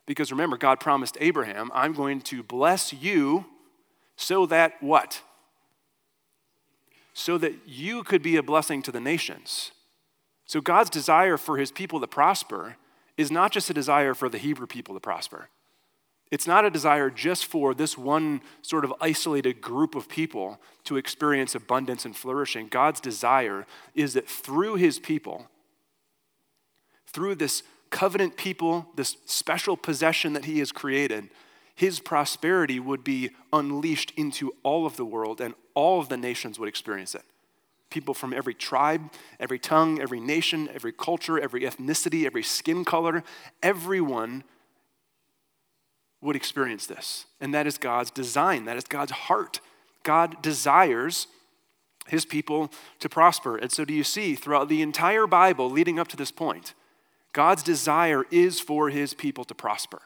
Because 0.07 0.31
remember, 0.31 0.57
God 0.57 0.81
promised 0.81 1.17
Abraham, 1.21 1.71
I'm 1.75 1.93
going 1.93 2.21
to 2.23 2.43
bless 2.43 2.93
you 2.93 3.47
so 4.17 4.47
that 4.47 4.75
what? 4.81 5.23
So 7.15 7.39
that 7.39 7.55
you 7.67 8.03
could 8.03 8.23
be 8.23 8.37
a 8.37 8.43
blessing 8.43 8.83
to 8.83 8.93
the 8.93 9.01
nations. 9.01 9.73
So 10.45 10.61
God's 10.61 10.91
desire 10.91 11.37
for 11.37 11.57
his 11.57 11.71
people 11.71 12.01
to 12.01 12.07
prosper 12.07 12.77
is 13.17 13.31
not 13.31 13.53
just 13.53 13.71
a 13.71 13.75
desire 13.75 14.15
for 14.15 14.29
the 14.29 14.39
Hebrew 14.39 14.67
people 14.67 14.95
to 14.95 15.01
prosper. 15.01 15.49
It's 16.33 16.47
not 16.47 16.65
a 16.65 16.71
desire 16.71 17.11
just 17.11 17.45
for 17.45 17.75
this 17.75 17.99
one 17.99 18.41
sort 18.63 18.87
of 18.87 18.95
isolated 19.03 19.61
group 19.61 19.95
of 19.95 20.09
people 20.09 20.59
to 20.85 20.97
experience 20.97 21.55
abundance 21.55 22.07
and 22.07 22.17
flourishing. 22.17 22.69
God's 22.69 23.03
desire 23.03 23.67
is 23.95 24.15
that 24.15 24.27
through 24.27 24.77
his 24.77 24.99
people, 24.99 25.47
through 27.07 27.35
this 27.35 27.63
covenant 27.91 28.39
people, 28.39 28.87
this 28.97 29.19
special 29.27 29.77
possession 29.77 30.33
that 30.33 30.47
he 30.47 30.59
has 30.61 30.73
created, 30.73 31.29
his 31.75 32.01
prosperity 32.01 32.81
would 32.81 33.05
be 33.05 33.33
unleashed 33.53 34.15
into 34.17 34.55
all 34.63 34.87
of 34.87 34.97
the 34.97 35.05
world 35.05 35.39
and 35.39 35.53
all 35.75 36.01
of 36.01 36.09
the 36.09 36.17
nations 36.17 36.59
would 36.59 36.69
experience 36.69 37.15
it. 37.15 37.25
People 37.91 38.15
from 38.15 38.33
every 38.33 38.55
tribe, 38.55 39.13
every 39.39 39.59
tongue, 39.59 40.01
every 40.01 40.19
nation, 40.19 40.71
every 40.73 40.93
culture, 40.93 41.39
every 41.39 41.61
ethnicity, 41.61 42.25
every 42.25 42.43
skin 42.43 42.87
color, 42.87 43.23
everyone 43.63 44.45
would 46.23 46.37
experience 46.37 46.87
this. 46.87 47.27
And 47.41 47.53
that 47.53 47.67
is 47.67 47.77
God's 47.77 48.11
design, 48.11 48.65
that 48.65 48.79
is 48.79 48.85
God's 48.85 49.13
heart. 49.13 49.61
God 50.05 50.41
desires 50.43 51.27
his 52.07 52.25
people 52.25 52.73
to 53.01 53.09
prosper. 53.09 53.57
And 53.57 53.71
so, 53.71 53.85
do 53.85 53.93
you 53.93 54.05
see 54.05 54.35
throughout 54.35 54.69
the 54.69 54.83
entire 54.83 55.27
Bible 55.27 55.71
leading 55.71 55.99
up 55.99 56.09
to 56.09 56.17
this 56.17 56.33
point, 56.33 56.75
God's 57.33 57.63
desire 57.63 58.25
is 58.31 58.61
for 58.61 58.91
his 58.91 59.15
people 59.15 59.45
to 59.45 59.55
prosper. 59.55 60.03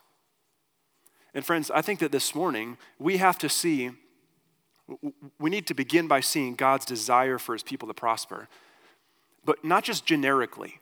And 1.35 1.45
friends, 1.45 1.71
I 1.71 1.83
think 1.83 2.01
that 2.01 2.13
this 2.13 2.35
morning 2.35 2.79
we 2.99 3.19
have 3.19 3.39
to 3.39 3.49
see 3.49 3.91
We 5.39 5.51
need 5.51 5.67
to 5.67 5.75
begin 5.75 6.07
by 6.07 6.21
seeing 6.21 6.55
God's 6.55 6.85
desire 6.85 7.39
for 7.39 7.53
his 7.53 7.65
people 7.65 7.89
to 7.89 7.95
prosper, 7.95 8.49
but 9.45 9.65
not 9.65 9.83
just 9.83 10.07
generically. 10.07 10.79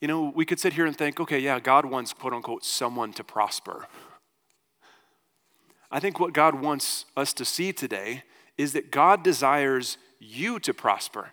You 0.00 0.08
know, 0.08 0.32
we 0.34 0.44
could 0.44 0.60
sit 0.60 0.74
here 0.74 0.84
and 0.84 0.94
think, 0.94 1.18
okay, 1.20 1.38
yeah, 1.38 1.58
God 1.58 1.86
wants, 1.86 2.12
quote 2.12 2.34
unquote, 2.34 2.64
someone 2.64 3.12
to 3.14 3.24
prosper. 3.24 3.86
I 5.94 6.00
think 6.00 6.18
what 6.18 6.32
God 6.32 6.56
wants 6.56 7.04
us 7.16 7.32
to 7.34 7.44
see 7.44 7.72
today 7.72 8.24
is 8.58 8.72
that 8.72 8.90
God 8.90 9.22
desires 9.22 9.96
you 10.18 10.58
to 10.58 10.74
prosper. 10.74 11.30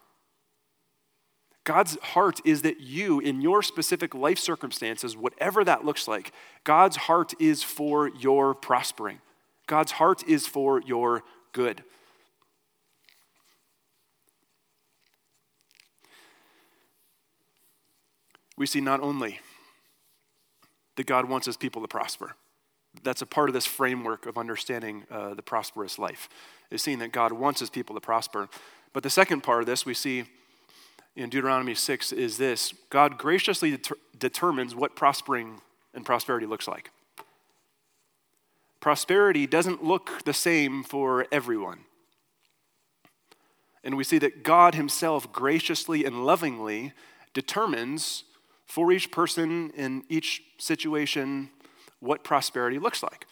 God's 1.64 1.98
heart 2.00 2.40
is 2.46 2.62
that 2.62 2.80
you, 2.80 3.20
in 3.20 3.42
your 3.42 3.64
specific 3.64 4.14
life 4.14 4.38
circumstances, 4.38 5.18
whatever 5.18 5.64
that 5.64 5.84
looks 5.84 6.08
like, 6.08 6.32
God's 6.64 6.96
heart 6.96 7.34
is 7.42 7.64
for 7.64 8.10
your 8.10 8.54
prospering. 8.54 9.20
God's 9.66 9.94
heart 9.94 10.22
is 10.28 10.46
for 10.46 10.80
your 10.84 11.24
good. 11.54 11.84
We 18.60 18.68
see 18.68 18.80
not 18.80 19.00
only 19.00 19.40
that 20.98 21.08
God 21.08 21.28
wants 21.28 21.48
his 21.48 21.58
people 21.58 21.82
to 21.82 21.88
prosper, 21.88 22.36
that's 23.04 23.22
a 23.22 23.26
part 23.26 23.50
of 23.50 23.54
this 23.54 23.66
framework 23.66 24.26
of 24.26 24.38
understanding 24.38 25.04
uh, 25.10 25.34
the 25.34 25.42
prosperous 25.42 25.98
life, 25.98 26.30
is 26.70 26.82
seeing 26.82 27.00
that 27.00 27.12
God 27.12 27.32
wants 27.32 27.60
his 27.60 27.70
people 27.70 27.96
to 27.96 28.02
prosper. 28.02 28.50
But 28.94 29.04
the 29.04 29.10
second 29.10 29.42
part 29.42 29.62
of 29.62 29.66
this 29.66 29.86
we 29.86 29.94
see 29.94 30.26
in 31.16 31.30
Deuteronomy 31.30 31.76
6 31.76 32.12
is 32.12 32.38
this 32.38 32.74
God 32.90 33.18
graciously 33.18 33.72
deter- 33.72 33.96
determines 34.18 34.76
what 34.76 34.96
prospering 34.96 35.62
and 35.94 36.06
prosperity 36.06 36.46
looks 36.46 36.68
like. 36.68 36.92
Prosperity 38.80 39.46
doesn't 39.46 39.84
look 39.84 40.24
the 40.26 40.34
same 40.34 40.84
for 40.84 41.28
everyone. 41.32 41.82
And 43.84 43.98
we 43.98 44.04
see 44.04 44.18
that 44.20 44.44
God 44.44 44.76
Himself 44.76 45.32
graciously 45.32 46.06
and 46.06 46.26
lovingly 46.26 46.94
determines 47.34 48.24
for 48.66 48.92
each 48.92 49.12
person 49.12 49.72
in 49.76 50.04
each 50.08 50.44
situation 50.58 51.50
what 52.02 52.24
prosperity 52.24 52.78
looks 52.78 53.02
like. 53.02 53.26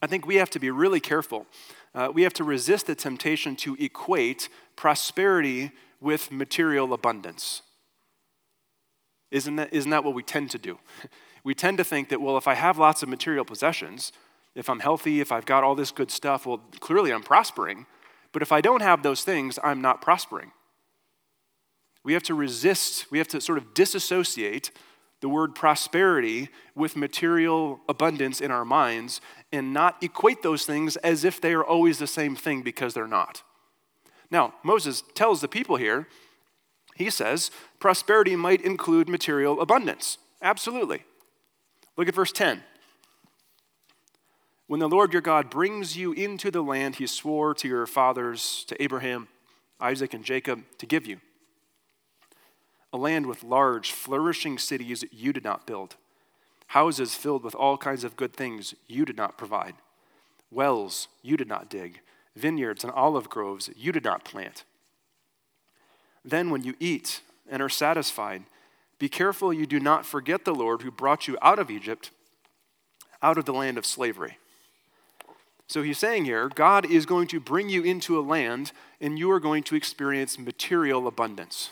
I 0.00 0.08
think 0.08 0.26
we 0.26 0.36
have 0.36 0.50
to 0.50 0.58
be 0.58 0.70
really 0.70 0.98
careful. 0.98 1.46
Uh, 1.94 2.10
we 2.12 2.22
have 2.22 2.32
to 2.34 2.44
resist 2.44 2.88
the 2.88 2.96
temptation 2.96 3.54
to 3.56 3.76
equate 3.78 4.48
prosperity 4.74 5.70
with 6.00 6.32
material 6.32 6.92
abundance. 6.92 7.62
Isn't 9.30 9.56
that, 9.56 9.72
isn't 9.72 9.90
that 9.90 10.02
what 10.02 10.14
we 10.14 10.22
tend 10.22 10.50
to 10.50 10.58
do? 10.58 10.78
We 11.44 11.56
tend 11.56 11.78
to 11.78 11.82
think 11.84 12.08
that, 12.10 12.20
well, 12.20 12.36
if 12.36 12.46
I 12.46 12.54
have 12.54 12.78
lots 12.78 13.02
of 13.02 13.08
material 13.08 13.44
possessions, 13.44 14.12
if 14.54 14.70
I'm 14.70 14.78
healthy, 14.78 15.20
if 15.20 15.32
I've 15.32 15.44
got 15.44 15.64
all 15.64 15.74
this 15.74 15.90
good 15.90 16.08
stuff, 16.08 16.46
well, 16.46 16.58
clearly 16.78 17.12
I'm 17.12 17.24
prospering. 17.24 17.86
But 18.30 18.42
if 18.42 18.52
I 18.52 18.60
don't 18.60 18.80
have 18.80 19.02
those 19.02 19.24
things, 19.24 19.58
I'm 19.64 19.80
not 19.80 20.00
prospering. 20.00 20.52
We 22.04 22.12
have 22.12 22.22
to 22.24 22.34
resist, 22.34 23.10
we 23.10 23.18
have 23.18 23.26
to 23.28 23.40
sort 23.40 23.58
of 23.58 23.74
disassociate 23.74 24.70
the 25.22 25.28
word 25.28 25.54
prosperity 25.54 26.48
with 26.74 26.96
material 26.96 27.80
abundance 27.88 28.40
in 28.40 28.50
our 28.50 28.64
minds 28.64 29.20
and 29.52 29.72
not 29.72 30.02
equate 30.02 30.42
those 30.42 30.66
things 30.66 30.96
as 30.96 31.24
if 31.24 31.40
they 31.40 31.54
are 31.54 31.64
always 31.64 31.98
the 31.98 32.08
same 32.08 32.34
thing 32.34 32.60
because 32.60 32.92
they're 32.92 33.06
not. 33.06 33.42
Now, 34.32 34.54
Moses 34.64 35.02
tells 35.14 35.40
the 35.40 35.46
people 35.46 35.76
here, 35.76 36.08
he 36.96 37.08
says, 37.08 37.52
prosperity 37.78 38.34
might 38.34 38.62
include 38.62 39.08
material 39.08 39.60
abundance. 39.60 40.18
Absolutely. 40.42 41.04
Look 41.96 42.08
at 42.08 42.14
verse 42.16 42.32
10. 42.32 42.64
When 44.66 44.80
the 44.80 44.88
Lord 44.88 45.12
your 45.12 45.22
God 45.22 45.50
brings 45.50 45.96
you 45.96 46.12
into 46.12 46.50
the 46.50 46.62
land 46.62 46.96
he 46.96 47.06
swore 47.06 47.54
to 47.54 47.68
your 47.68 47.86
fathers, 47.86 48.64
to 48.66 48.82
Abraham, 48.82 49.28
Isaac, 49.80 50.14
and 50.14 50.24
Jacob, 50.24 50.64
to 50.78 50.86
give 50.86 51.06
you 51.06 51.20
a 52.92 52.98
land 52.98 53.26
with 53.26 53.42
large, 53.42 53.92
flourishing 53.92 54.58
cities 54.58 55.04
you 55.10 55.32
did 55.32 55.44
not 55.44 55.66
build, 55.66 55.96
houses 56.68 57.14
filled 57.14 57.42
with 57.42 57.54
all 57.54 57.76
kinds 57.76 58.04
of 58.04 58.16
good 58.16 58.34
things 58.34 58.74
you 58.86 59.04
did 59.04 59.16
not 59.16 59.38
provide, 59.38 59.74
wells 60.50 61.08
you 61.22 61.36
did 61.36 61.48
not 61.48 61.68
dig, 61.68 62.00
vineyards 62.36 62.84
and 62.84 62.92
olive 62.92 63.28
groves 63.28 63.70
you 63.76 63.92
did 63.92 64.04
not 64.04 64.24
plant. 64.24 64.64
Then, 66.24 66.50
when 66.50 66.62
you 66.62 66.74
eat 66.78 67.20
and 67.50 67.60
are 67.60 67.68
satisfied, 67.68 68.44
be 68.98 69.08
careful 69.08 69.52
you 69.52 69.66
do 69.66 69.80
not 69.80 70.06
forget 70.06 70.44
the 70.44 70.54
Lord 70.54 70.82
who 70.82 70.90
brought 70.90 71.26
you 71.26 71.36
out 71.42 71.58
of 71.58 71.70
Egypt, 71.70 72.10
out 73.20 73.38
of 73.38 73.44
the 73.44 73.52
land 73.52 73.76
of 73.76 73.86
slavery. 73.86 74.38
So 75.66 75.82
he's 75.82 75.98
saying 75.98 76.26
here, 76.26 76.48
God 76.48 76.84
is 76.84 77.06
going 77.06 77.28
to 77.28 77.40
bring 77.40 77.68
you 77.68 77.82
into 77.82 78.18
a 78.18 78.20
land 78.20 78.72
and 79.00 79.18
you 79.18 79.30
are 79.30 79.40
going 79.40 79.62
to 79.64 79.74
experience 79.74 80.38
material 80.38 81.06
abundance. 81.06 81.70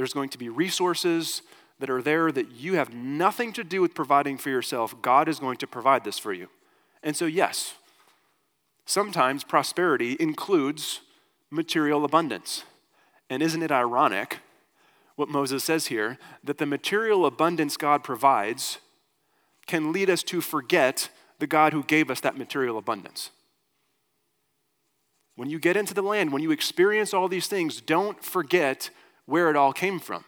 There's 0.00 0.14
going 0.14 0.30
to 0.30 0.38
be 0.38 0.48
resources 0.48 1.42
that 1.78 1.90
are 1.90 2.00
there 2.00 2.32
that 2.32 2.52
you 2.52 2.76
have 2.76 2.94
nothing 2.94 3.52
to 3.52 3.62
do 3.62 3.82
with 3.82 3.92
providing 3.92 4.38
for 4.38 4.48
yourself. 4.48 4.94
God 5.02 5.28
is 5.28 5.38
going 5.38 5.58
to 5.58 5.66
provide 5.66 6.04
this 6.04 6.18
for 6.18 6.32
you. 6.32 6.48
And 7.02 7.14
so, 7.14 7.26
yes, 7.26 7.74
sometimes 8.86 9.44
prosperity 9.44 10.16
includes 10.18 11.02
material 11.50 12.06
abundance. 12.06 12.64
And 13.28 13.42
isn't 13.42 13.62
it 13.62 13.70
ironic 13.70 14.38
what 15.16 15.28
Moses 15.28 15.64
says 15.64 15.88
here 15.88 16.16
that 16.42 16.56
the 16.56 16.64
material 16.64 17.26
abundance 17.26 17.76
God 17.76 18.02
provides 18.02 18.78
can 19.66 19.92
lead 19.92 20.08
us 20.08 20.22
to 20.22 20.40
forget 20.40 21.10
the 21.40 21.46
God 21.46 21.74
who 21.74 21.84
gave 21.84 22.10
us 22.10 22.20
that 22.20 22.38
material 22.38 22.78
abundance? 22.78 23.32
When 25.36 25.50
you 25.50 25.58
get 25.58 25.76
into 25.76 25.92
the 25.92 26.00
land, 26.00 26.32
when 26.32 26.42
you 26.42 26.52
experience 26.52 27.12
all 27.12 27.28
these 27.28 27.48
things, 27.48 27.82
don't 27.82 28.24
forget 28.24 28.88
where 29.30 29.48
it 29.48 29.56
all 29.56 29.72
came 29.72 30.00
from. 30.00 30.24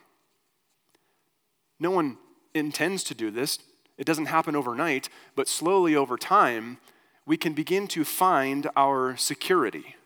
No 1.80 1.90
one 1.90 2.18
intends 2.54 3.02
to 3.04 3.14
do 3.14 3.32
this. 3.32 3.58
It 3.98 4.06
doesn't 4.06 4.26
happen 4.26 4.54
overnight, 4.54 5.08
but 5.34 5.48
slowly 5.48 5.96
over 5.96 6.16
time, 6.16 6.78
we 7.26 7.36
can 7.36 7.52
begin 7.52 7.88
to 7.88 8.04
find 8.04 8.70
our 8.76 9.16
security 9.16 9.96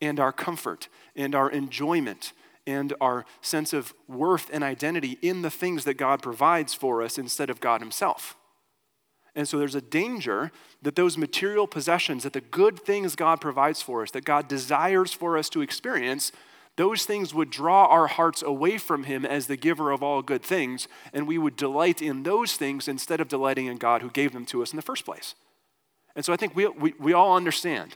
and 0.00 0.18
our 0.18 0.32
comfort 0.32 0.88
and 1.14 1.36
our 1.36 1.48
enjoyment 1.50 2.32
and 2.66 2.92
our 3.00 3.24
sense 3.40 3.72
of 3.72 3.94
worth 4.08 4.50
and 4.52 4.64
identity 4.64 5.18
in 5.22 5.42
the 5.42 5.50
things 5.50 5.84
that 5.84 5.94
God 5.94 6.20
provides 6.20 6.74
for 6.74 7.00
us 7.00 7.18
instead 7.18 7.48
of 7.48 7.60
God 7.60 7.80
Himself. 7.80 8.36
And 9.34 9.48
so 9.48 9.58
there's 9.58 9.76
a 9.76 9.80
danger 9.80 10.50
that 10.82 10.96
those 10.96 11.16
material 11.16 11.68
possessions, 11.68 12.24
that 12.24 12.32
the 12.32 12.40
good 12.40 12.78
things 12.78 13.14
God 13.14 13.40
provides 13.40 13.80
for 13.80 14.02
us, 14.02 14.10
that 14.10 14.24
God 14.24 14.48
desires 14.48 15.12
for 15.12 15.38
us 15.38 15.48
to 15.50 15.62
experience, 15.62 16.32
those 16.76 17.04
things 17.04 17.34
would 17.34 17.50
draw 17.50 17.86
our 17.86 18.06
hearts 18.06 18.42
away 18.42 18.78
from 18.78 19.04
Him 19.04 19.26
as 19.26 19.46
the 19.46 19.56
giver 19.56 19.90
of 19.90 20.02
all 20.02 20.22
good 20.22 20.42
things, 20.42 20.88
and 21.12 21.26
we 21.26 21.36
would 21.36 21.56
delight 21.56 22.00
in 22.00 22.22
those 22.22 22.54
things 22.54 22.88
instead 22.88 23.20
of 23.20 23.28
delighting 23.28 23.66
in 23.66 23.76
God 23.76 24.02
who 24.02 24.10
gave 24.10 24.32
them 24.32 24.46
to 24.46 24.62
us 24.62 24.72
in 24.72 24.76
the 24.76 24.82
first 24.82 25.04
place. 25.04 25.34
And 26.16 26.24
so 26.24 26.32
I 26.32 26.36
think 26.36 26.56
we, 26.56 26.66
we, 26.68 26.94
we 26.98 27.12
all 27.12 27.36
understand, 27.36 27.94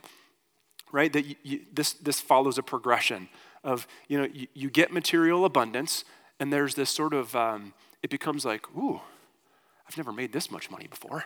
right, 0.91 1.11
that 1.13 1.25
you, 1.25 1.35
you, 1.43 1.61
this, 1.73 1.93
this 1.93 2.19
follows 2.19 2.57
a 2.57 2.63
progression 2.63 3.29
of, 3.63 3.87
you 4.07 4.17
know, 4.19 4.27
you, 4.31 4.47
you, 4.53 4.69
get 4.69 4.93
material 4.93 5.45
abundance, 5.45 6.05
and 6.39 6.53
there's 6.53 6.75
this 6.75 6.89
sort 6.89 7.13
of, 7.13 7.35
um, 7.35 7.73
it 8.03 8.09
becomes 8.09 8.45
like, 8.45 8.65
ooh, 8.75 9.01
I've 9.87 9.97
never 9.97 10.11
made 10.11 10.33
this 10.33 10.51
much 10.51 10.69
money 10.69 10.87
before. 10.87 11.25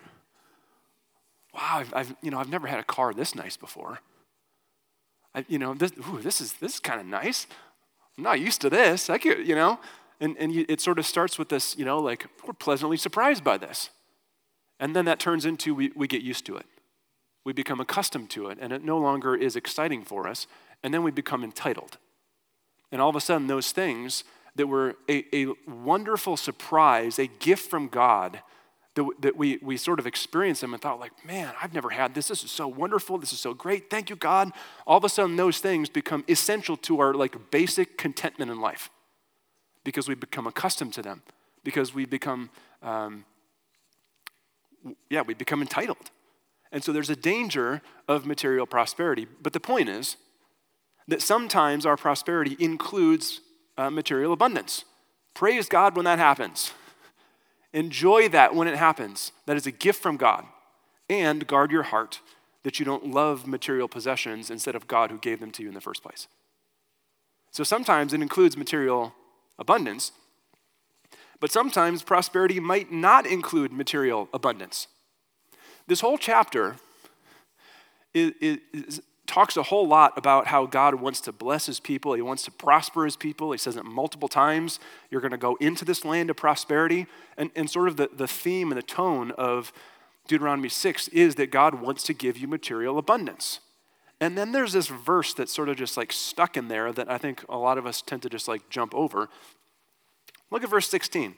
Wow, 1.53 1.61
I've, 1.79 1.93
I've 1.93 2.15
you 2.21 2.31
know, 2.31 2.37
I've 2.37 2.49
never 2.49 2.67
had 2.67 2.79
a 2.79 2.83
car 2.83 3.13
this 3.13 3.35
nice 3.35 3.57
before. 3.57 3.99
I, 5.33 5.45
you 5.47 5.59
know, 5.59 5.73
this, 5.73 5.91
ooh, 6.09 6.19
this 6.21 6.41
is, 6.41 6.53
this 6.53 6.75
is 6.75 6.79
kind 6.79 6.99
of 6.99 7.05
nice. 7.05 7.47
I'm 8.17 8.23
not 8.23 8.39
used 8.39 8.61
to 8.61 8.69
this. 8.69 9.09
I 9.09 9.17
could, 9.17 9.47
you 9.47 9.55
know, 9.55 9.79
and, 10.19 10.35
and 10.37 10.53
you, 10.53 10.65
it 10.69 10.81
sort 10.81 10.99
of 10.99 11.05
starts 11.05 11.39
with 11.39 11.49
this, 11.49 11.77
you 11.77 11.85
know, 11.85 11.99
like 11.99 12.27
we're 12.45 12.53
pleasantly 12.53 12.97
surprised 12.97 13.43
by 13.43 13.57
this. 13.57 13.89
And 14.79 14.95
then 14.95 15.05
that 15.05 15.19
turns 15.19 15.45
into 15.45 15.73
we, 15.73 15.91
we 15.95 16.07
get 16.07 16.21
used 16.21 16.45
to 16.47 16.57
it. 16.57 16.65
We 17.43 17.53
become 17.53 17.79
accustomed 17.79 18.29
to 18.31 18.47
it, 18.47 18.59
and 18.61 18.71
it 18.71 18.83
no 18.83 18.99
longer 18.99 19.35
is 19.35 19.55
exciting 19.55 20.03
for 20.03 20.27
us. 20.27 20.45
And 20.83 20.93
then 20.93 21.01
we 21.03 21.11
become 21.11 21.43
entitled. 21.43 21.97
And 22.91 23.01
all 23.01 23.09
of 23.09 23.15
a 23.15 23.21
sudden, 23.21 23.47
those 23.47 23.71
things 23.71 24.23
that 24.55 24.67
were 24.67 24.95
a, 25.09 25.23
a 25.35 25.53
wonderful 25.67 26.37
surprise, 26.37 27.17
a 27.17 27.27
gift 27.27 27.69
from 27.69 27.87
God, 27.87 28.41
that, 28.95 29.37
we, 29.37 29.57
we 29.61 29.77
sort 29.77 29.99
of 29.99 30.07
experienced 30.07 30.61
them 30.61 30.73
and 30.73 30.81
thought 30.81 30.99
like 30.99 31.13
man 31.25 31.53
i've 31.61 31.73
never 31.73 31.89
had 31.89 32.13
this. 32.13 32.27
This 32.27 32.43
is 32.43 32.51
so 32.51 32.67
wonderful. 32.67 33.17
This 33.17 33.33
is 33.33 33.39
so 33.39 33.53
great. 33.53 33.89
Thank 33.89 34.09
you 34.09 34.15
god. 34.15 34.51
All 34.85 34.97
of 34.97 35.03
a 35.03 35.09
sudden 35.09 35.35
those 35.35 35.59
things 35.59 35.89
become 35.89 36.23
essential 36.27 36.77
to 36.77 36.99
our 36.99 37.13
like 37.13 37.51
basic 37.51 37.97
contentment 37.97 38.51
in 38.51 38.59
life 38.59 38.89
because 39.83 40.07
we 40.07 40.15
become 40.15 40.47
accustomed 40.47 40.93
to 40.93 41.01
them 41.01 41.21
because 41.63 41.93
we 41.93 42.05
become 42.05 42.49
um, 42.81 43.25
yeah 45.09 45.21
we 45.21 45.33
become 45.33 45.61
entitled. 45.61 46.11
And 46.73 46.83
so 46.83 46.93
there's 46.93 47.09
a 47.09 47.17
danger 47.17 47.81
of 48.07 48.25
material 48.25 48.65
prosperity. 48.65 49.27
But 49.41 49.51
the 49.51 49.59
point 49.59 49.89
is 49.89 50.15
that 51.09 51.21
sometimes 51.21 51.85
our 51.85 51.97
prosperity 51.97 52.55
includes 52.59 53.41
uh, 53.77 53.89
material 53.89 54.33
abundance. 54.33 54.85
Praise 55.33 55.69
god 55.69 55.95
when 55.95 56.05
that 56.05 56.19
happens 56.19 56.73
Enjoy 57.73 58.27
that 58.29 58.53
when 58.55 58.67
it 58.67 58.75
happens. 58.75 59.31
That 59.45 59.57
is 59.57 59.65
a 59.65 59.71
gift 59.71 60.01
from 60.01 60.17
God. 60.17 60.45
And 61.09 61.47
guard 61.47 61.71
your 61.71 61.83
heart 61.83 62.21
that 62.63 62.79
you 62.79 62.85
don't 62.85 63.07
love 63.07 63.47
material 63.47 63.87
possessions 63.87 64.49
instead 64.49 64.75
of 64.75 64.87
God 64.87 65.11
who 65.11 65.17
gave 65.17 65.39
them 65.39 65.51
to 65.51 65.63
you 65.63 65.69
in 65.69 65.73
the 65.73 65.81
first 65.81 66.03
place. 66.03 66.27
So 67.51 67.63
sometimes 67.63 68.13
it 68.13 68.21
includes 68.21 68.55
material 68.55 69.13
abundance, 69.59 70.11
but 71.39 71.51
sometimes 71.51 72.03
prosperity 72.03 72.59
might 72.59 72.91
not 72.91 73.25
include 73.25 73.73
material 73.73 74.29
abundance. 74.33 74.87
This 75.87 75.99
whole 75.99 76.17
chapter 76.17 76.77
is, 78.13 78.31
is, 78.39 79.01
talks 79.31 79.55
a 79.55 79.63
whole 79.63 79.87
lot 79.87 80.17
about 80.17 80.47
how 80.47 80.65
God 80.65 80.95
wants 80.95 81.21
to 81.21 81.31
bless 81.31 81.65
his 81.65 81.79
people. 81.79 82.13
He 82.13 82.21
wants 82.21 82.43
to 82.43 82.51
prosper 82.51 83.05
his 83.05 83.15
people. 83.15 83.53
He 83.53 83.57
says 83.57 83.77
it 83.77 83.85
multiple 83.85 84.27
times. 84.27 84.77
You're 85.09 85.21
going 85.21 85.31
to 85.31 85.37
go 85.37 85.55
into 85.61 85.85
this 85.85 86.03
land 86.03 86.29
of 86.29 86.35
prosperity. 86.35 87.07
And, 87.37 87.49
and 87.55 87.69
sort 87.69 87.87
of 87.87 87.95
the, 87.95 88.09
the 88.13 88.27
theme 88.27 88.73
and 88.73 88.77
the 88.77 88.85
tone 88.85 89.31
of 89.31 89.71
Deuteronomy 90.27 90.67
6 90.67 91.07
is 91.09 91.35
that 91.35 91.49
God 91.49 91.75
wants 91.75 92.03
to 92.03 92.13
give 92.13 92.37
you 92.37 92.45
material 92.45 92.97
abundance. 92.97 93.61
And 94.19 94.37
then 94.37 94.51
there's 94.51 94.73
this 94.73 94.87
verse 94.87 95.33
that's 95.33 95.53
sort 95.53 95.69
of 95.69 95.77
just 95.77 95.95
like 95.95 96.11
stuck 96.11 96.57
in 96.57 96.67
there 96.67 96.91
that 96.91 97.09
I 97.09 97.17
think 97.17 97.45
a 97.47 97.57
lot 97.57 97.77
of 97.77 97.85
us 97.85 98.01
tend 98.01 98.23
to 98.23 98.29
just 98.29 98.49
like 98.49 98.69
jump 98.69 98.93
over. 98.93 99.29
Look 100.51 100.61
at 100.61 100.69
verse 100.69 100.89
16. 100.89 101.35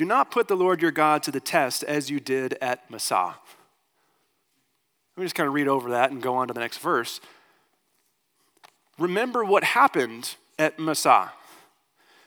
Do 0.00 0.06
not 0.06 0.30
put 0.30 0.48
the 0.48 0.56
Lord 0.56 0.80
your 0.80 0.92
God 0.92 1.22
to 1.24 1.30
the 1.30 1.40
test 1.40 1.84
as 1.84 2.08
you 2.08 2.20
did 2.20 2.56
at 2.62 2.90
Massah. 2.90 3.34
Let 5.14 5.20
me 5.20 5.26
just 5.26 5.34
kind 5.34 5.46
of 5.46 5.52
read 5.52 5.68
over 5.68 5.90
that 5.90 6.10
and 6.10 6.22
go 6.22 6.36
on 6.36 6.48
to 6.48 6.54
the 6.54 6.60
next 6.60 6.78
verse. 6.78 7.20
Remember 8.98 9.44
what 9.44 9.62
happened 9.62 10.36
at 10.58 10.78
Massah. 10.78 11.34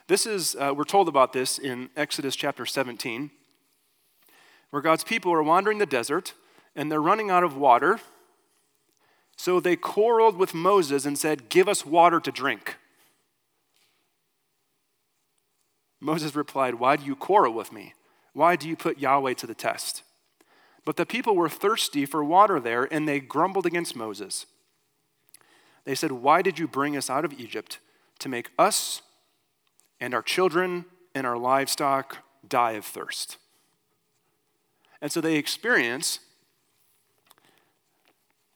This 0.06 0.28
is, 0.28 0.56
uh, 0.60 0.72
we're 0.78 0.84
told 0.84 1.08
about 1.08 1.34
this 1.34 1.58
in 1.58 1.90
Exodus 1.98 2.36
chapter 2.36 2.64
17, 2.64 3.32
where 4.70 4.84
God's 4.84 5.04
people 5.04 5.34
are 5.34 5.42
wandering 5.42 5.80
the 5.80 5.88
desert 5.88 6.34
and 6.76 6.92
they're 6.92 7.02
running 7.02 7.32
out 7.32 7.44
of 7.44 7.58
water. 7.58 8.00
So 9.36 9.60
they 9.60 9.76
quarreled 9.76 10.38
with 10.38 10.54
Moses 10.54 11.08
and 11.08 11.18
said, 11.18 11.50
Give 11.50 11.68
us 11.68 11.84
water 11.84 12.20
to 12.20 12.32
drink. 12.32 12.76
Moses 16.04 16.36
replied, 16.36 16.76
Why 16.76 16.98
do 16.98 17.06
you 17.06 17.16
quarrel 17.16 17.54
with 17.54 17.72
me? 17.72 17.94
Why 18.34 18.58
do 18.58 18.68
you 18.68 18.76
put 18.76 19.00
Yahweh 19.00 19.36
to 19.36 19.48
the 19.48 19.56
test? 19.56 20.04
But 20.84 20.98
the 20.98 21.06
people 21.06 21.34
were 21.34 21.48
thirsty 21.48 22.06
for 22.06 22.22
water 22.24 22.60
there, 22.60 22.84
and 22.92 23.08
they 23.08 23.22
grumbled 23.22 23.66
against 23.66 23.96
Moses. 23.96 24.46
They 25.86 25.96
said, 25.96 26.12
Why 26.12 26.42
did 26.42 26.60
you 26.60 26.68
bring 26.68 26.98
us 26.98 27.10
out 27.10 27.24
of 27.24 27.32
Egypt 27.40 27.80
to 28.20 28.28
make 28.28 28.52
us 28.60 29.02
and 30.02 30.14
our 30.14 30.22
children 30.22 30.86
and 31.16 31.26
our 31.26 31.38
livestock 31.38 32.18
die 32.46 32.72
of 32.74 32.84
thirst? 32.84 33.38
And 35.02 35.10
so 35.10 35.22
they 35.22 35.36
experience 35.36 36.20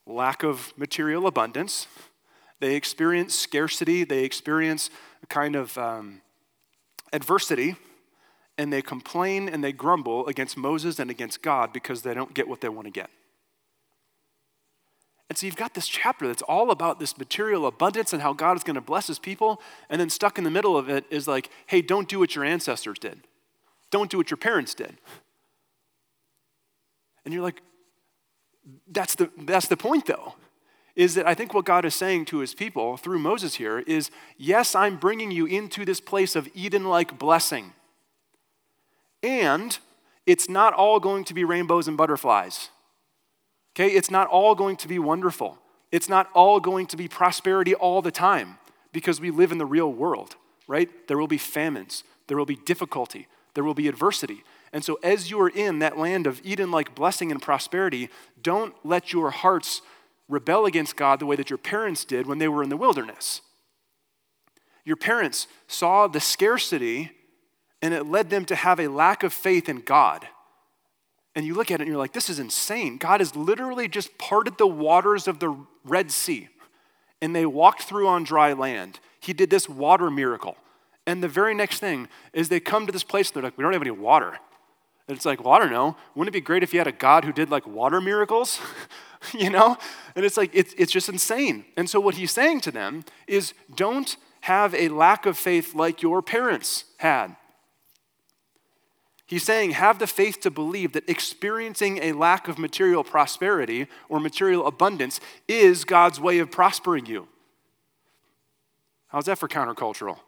lack 0.06 0.44
of 0.44 0.74
material 0.76 1.28
abundance. 1.28 1.88
They 2.60 2.76
experience 2.76 3.36
scarcity. 3.36 4.04
They 4.04 4.26
experience 4.26 4.90
a 5.24 5.28
kind 5.28 5.56
of 5.56 5.78
um, 5.78 6.22
adversity 7.14 7.76
and 8.58 8.74
they 8.74 8.82
complain 8.82 9.48
and 9.48 9.64
they 9.64 9.72
grumble 9.72 10.26
against 10.28 10.58
Moses 10.58 11.00
and 11.00 11.12
against 11.12 11.42
God 11.42 11.72
because 11.72 12.02
they 12.02 12.14
don't 12.14 12.34
get 12.34 12.48
what 12.48 12.62
they 12.62 12.70
want 12.70 12.86
to 12.86 12.92
get. 12.92 13.10
And 15.30 15.38
so 15.38 15.46
you've 15.46 15.58
got 15.58 15.74
this 15.74 15.88
chapter 15.88 16.26
that's 16.28 16.42
all 16.44 16.72
about 16.72 17.00
this 17.00 17.18
material 17.18 17.68
abundance 17.68 18.14
and 18.14 18.22
how 18.22 18.34
God 18.34 18.56
is 18.56 18.64
going 18.64 18.76
to 18.76 18.82
bless 18.82 19.08
his 19.08 19.20
people. 19.20 19.62
And 19.90 20.00
then 20.00 20.10
stuck 20.10 20.38
in 20.38 20.46
the 20.46 20.50
middle 20.50 20.78
of 20.78 20.90
it 20.90 21.06
is 21.10 21.28
like, 21.28 21.50
hey, 21.68 21.82
don't 21.82 22.08
do 22.08 22.20
what 22.20 22.34
your 22.34 22.46
ancestors 22.46 22.98
did, 22.98 23.20
don't 23.92 24.10
do 24.10 24.18
what 24.18 24.32
your 24.32 24.38
parents 24.38 24.74
did. 24.74 24.98
And 27.26 27.34
you're 27.34 27.44
like, 27.44 27.62
that's 28.90 29.16
the, 29.16 29.30
that's 29.38 29.68
the 29.68 29.78
point 29.78 30.06
though 30.06 30.34
is 30.98 31.14
that 31.14 31.28
I 31.28 31.36
think 31.36 31.54
what 31.54 31.64
God 31.64 31.86
is 31.86 31.94
saying 31.94 32.26
to 32.26 32.40
his 32.40 32.56
people 32.56 32.98
through 32.98 33.20
Moses 33.20 33.56
here 33.56 33.80
is 33.86 34.10
yes, 34.36 34.74
I'm 34.74 34.98
bringing 34.98 35.30
you 35.30 35.46
into 35.46 35.86
this 35.86 36.02
place 36.02 36.36
of 36.36 36.50
Eden 36.56 36.86
like 36.86 37.20
blessing. 37.20 37.74
And 39.22 39.78
it's 40.26 40.50
not 40.50 40.74
all 40.74 41.00
going 41.00 41.24
to 41.26 41.36
be 41.36 41.44
rainbows 41.44 41.88
and 41.88 41.96
butterflies. 41.96 42.70
Okay? 43.76 43.90
It's 43.90 44.10
not 44.10 44.28
all 44.28 44.56
going 44.56 44.76
to 44.78 44.88
be 44.88 44.98
wonderful. 44.98 45.60
It's 45.92 46.10
not 46.10 46.30
all 46.34 46.60
going 46.60 46.88
to 46.88 46.98
be 46.98 47.08
prosperity 47.08 47.76
all 47.76 48.02
the 48.02 48.12
time 48.12 48.58
because 48.92 49.22
we 49.22 49.30
live 49.30 49.52
in 49.52 49.60
the 49.60 49.66
real 49.68 49.94
world, 49.94 50.36
right? 50.68 50.90
There 51.08 51.18
will 51.18 51.28
be 51.28 51.38
famines, 51.38 52.04
there 52.28 52.38
will 52.38 52.46
be 52.46 52.56
difficulty, 52.56 53.28
there 53.54 53.64
will 53.64 53.76
be 53.76 53.88
adversity. 53.88 54.44
And 54.74 54.84
so, 54.84 55.00
as 55.02 55.32
you 55.32 55.40
are 55.40 55.50
in 55.50 55.80
that 55.80 55.98
land 55.98 56.28
of 56.28 56.42
Eden 56.44 56.72
like 56.72 56.94
blessing 56.94 57.32
and 57.32 57.42
prosperity, 57.42 58.10
don't 58.42 58.74
let 58.84 59.14
your 59.14 59.30
hearts 59.32 59.82
rebel 60.30 60.66
against 60.66 60.96
God 60.96 61.20
the 61.20 61.26
way 61.26 61.36
that 61.36 61.50
your 61.50 61.58
parents 61.58 62.06
did 62.06 62.28
when 62.28 62.38
they 62.38 62.48
were 62.48 62.64
in 62.64 62.70
the 62.70 62.78
wilderness. 62.78 63.42
Your 64.84 64.96
parents 64.96 65.48
saw 65.68 66.08
the 66.08 66.20
scarcity 66.20 67.12
and 67.82 67.94
it 67.94 68.06
led 68.06 68.30
them 68.30 68.46
to 68.46 68.56
have 68.56 68.80
a 68.80 68.88
lack 68.88 69.24
of 69.24 69.34
faith 69.34 69.70
in 69.70 69.82
God. 69.82 70.28
And 71.36 71.46
you 71.46 71.54
look 71.54 71.70
at 71.70 71.76
it 71.76 71.84
and 71.84 71.88
you're 71.88 71.98
like, 71.98 72.14
this 72.14 72.30
is 72.30 72.40
insane. 72.40 72.98
God 72.98 73.20
has 73.20 73.36
literally 73.36 73.88
just 73.88 74.18
parted 74.18 74.58
the 74.58 74.68
waters 74.68 75.28
of 75.28 75.40
the 75.40 75.56
Red 75.84 76.12
Sea 76.12 76.50
and 77.22 77.36
they 77.36 77.46
walked 77.46 77.84
through 77.84 78.08
on 78.08 78.24
dry 78.24 78.54
land. 78.54 79.00
He 79.20 79.34
did 79.34 79.50
this 79.50 79.68
water 79.68 80.10
miracle. 80.10 80.58
And 81.06 81.24
the 81.24 81.28
very 81.28 81.56
next 81.56 81.80
thing 81.80 82.08
is 82.34 82.50
they 82.50 82.60
come 82.60 82.86
to 82.86 82.92
this 82.92 83.04
place, 83.04 83.32
they're 83.32 83.44
like, 83.44 83.58
we 83.58 83.64
don't 83.64 83.74
have 83.74 83.82
any 83.82 83.92
water. 83.92 84.40
It's 85.08 85.26
like, 85.26 85.44
well, 85.44 85.54
I 85.54 85.60
don't 85.60 85.72
know. 85.72 85.96
Wouldn't 86.16 86.36
it 86.36 86.38
be 86.38 86.42
great 86.42 86.64
if 86.64 86.74
you 86.74 86.80
had 86.80 86.88
a 86.88 86.92
God 86.92 87.24
who 87.24 87.32
did 87.32 87.50
like 87.50 87.66
water 87.66 88.02
miracles? 88.02 88.60
you 89.34 89.50
know? 89.50 89.78
And 90.16 90.26
it's 90.26 90.38
like, 90.38 90.52
it's, 90.54 90.74
it's 90.78 90.92
just 90.92 91.08
insane. 91.08 91.66
And 91.78 91.90
so 91.90 92.00
what 92.00 92.16
he's 92.16 92.32
saying 92.32 92.62
to 92.62 92.72
them 92.72 93.06
is 93.26 93.54
don't 93.74 94.18
have 94.42 94.74
a 94.76 94.90
lack 94.90 95.26
of 95.26 95.38
faith 95.38 95.74
like 95.74 96.02
your 96.02 96.22
parents 96.22 96.86
had. 96.98 97.36
He's 99.26 99.44
saying, 99.44 99.72
have 99.72 100.00
the 100.00 100.08
faith 100.08 100.40
to 100.42 100.52
believe 100.52 100.94
that 100.94 101.10
experiencing 101.10 102.00
a 102.02 102.14
lack 102.14 102.48
of 102.48 102.58
material 102.58 103.04
prosperity 103.04 103.88
or 104.08 104.22
material 104.22 104.66
abundance 104.66 105.20
is 105.50 105.84
God's 105.84 106.20
way 106.20 106.40
of 106.40 106.50
prospering 106.50 107.06
you. 107.06 107.28
How's 109.10 109.26
that 109.26 109.38
for 109.38 109.50
countercultural? 109.50 110.20